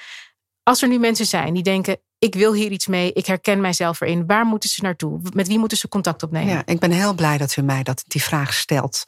Als 0.64 0.82
er 0.82 0.88
nu 0.88 1.00
mensen 1.00 1.26
zijn 1.26 1.54
die 1.54 1.64
denken: 1.64 1.98
ik 2.20 2.36
wil 2.36 2.54
hier 2.54 2.72
iets 2.72 2.88
mee, 2.88 3.14
ik 3.14 3.26
herken 3.26 3.62
mijzelf 3.62 4.02
erin, 4.02 4.26
waar 4.26 4.46
moeten 4.46 4.70
ze 4.70 4.82
naartoe? 4.82 5.20
Met 5.34 5.48
wie 5.48 5.60
moeten 5.60 5.78
ze 5.78 5.88
contact 5.88 6.24
opnemen? 6.24 6.54
Ja, 6.54 6.62
ik 6.66 6.80
ben 6.80 6.92
heel 6.92 7.14
blij 7.14 7.38
dat 7.38 7.56
u 7.56 7.62
mij 7.62 7.84
dat, 7.84 8.04
die 8.08 8.24
vraag 8.24 8.54
stelt. 8.54 9.04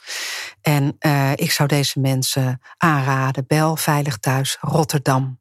En 0.61 0.95
uh, 0.99 1.31
ik 1.35 1.51
zou 1.51 1.67
deze 1.67 1.99
mensen 1.99 2.61
aanraden: 2.77 3.47
bel 3.47 3.75
Veilig 3.75 4.17
Thuis 4.17 4.57
Rotterdam. 4.61 5.39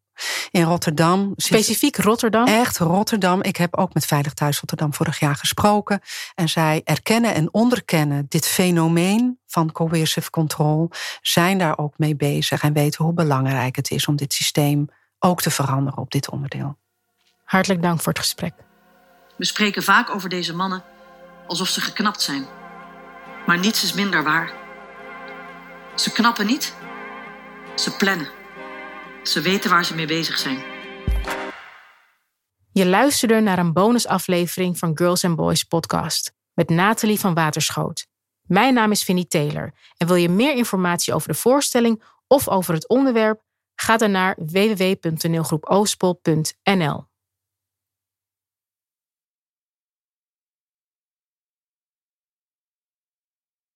In 0.50 0.62
Rotterdam. 0.62 1.33
Specifiek 1.37 1.96
Rotterdam? 1.96 2.46
Echt 2.46 2.79
Rotterdam. 2.79 3.42
Ik 3.42 3.57
heb 3.57 3.76
ook 3.76 3.94
met 3.94 4.05
Veilig 4.05 4.35
Thuis 4.35 4.59
Rotterdam 4.59 4.94
vorig 4.94 5.18
jaar 5.18 5.37
gesproken. 5.37 6.00
En 6.35 6.48
zij 6.48 6.81
erkennen 6.85 7.35
en 7.35 7.55
onderkennen 7.55 8.26
dit 8.29 8.46
fenomeen 8.46 9.38
van 9.46 9.72
coercive 9.72 10.31
control. 10.31 10.90
Zijn 11.22 11.59
daar 11.59 11.79
ook 11.79 11.98
mee 11.98 12.16
bezig 12.16 12.62
en 12.62 12.72
weten 12.72 13.05
hoe 13.05 13.14
belangrijk 13.14 13.76
het 13.76 13.90
is 13.90 14.07
om 14.07 14.16
dit 14.16 14.33
systeem 14.33 14.88
ook 15.18 15.42
te 15.42 15.50
veranderen 15.50 15.98
op 15.98 16.11
dit 16.11 16.31
onderdeel. 16.31 16.76
Hartelijk 17.44 17.83
dank 17.83 18.00
voor 18.00 18.12
het 18.12 18.22
gesprek. 18.22 18.55
We 19.37 19.44
spreken 19.44 19.83
vaak 19.83 20.11
over 20.11 20.29
deze 20.29 20.55
mannen 20.55 20.83
alsof 21.46 21.68
ze 21.68 21.81
geknapt 21.81 22.22
zijn. 22.22 22.46
Maar 23.46 23.59
niets 23.59 23.83
is 23.83 23.92
minder 23.92 24.24
waar. 24.24 24.52
Ze 25.94 26.12
knappen 26.12 26.46
niet, 26.46 26.74
ze 27.74 27.96
plannen. 27.96 28.29
Ze 29.27 29.41
weten 29.41 29.71
waar 29.71 29.85
ze 29.85 29.95
mee 29.95 30.07
bezig 30.07 30.39
zijn. 30.39 30.59
Je 32.73 32.87
luisterde 32.87 33.41
naar 33.41 33.59
een 33.59 33.73
bonusaflevering 33.73 34.79
van 34.79 34.97
Girls 34.97 35.25
and 35.25 35.37
Boys 35.37 35.62
podcast 35.62 36.33
met 36.55 36.69
Nathalie 36.69 37.21
van 37.21 37.35
Waterschoot. 37.35 38.07
Mijn 38.43 38.75
naam 38.75 38.91
is 38.91 39.03
Vinnie 39.03 39.27
Taylor 39.27 39.75
en 39.97 40.07
wil 40.07 40.17
je 40.17 40.29
meer 40.29 40.55
informatie 40.55 41.15
over 41.15 41.29
de 41.29 41.35
voorstelling 41.35 42.03
of 42.27 42.49
over 42.49 42.75
het 42.75 42.89
onderwerp? 42.89 43.43
Ga 43.75 43.97
dan 43.97 44.11
naar 44.11 44.37
www.toneelgroepoostpol.nl. 44.37 47.07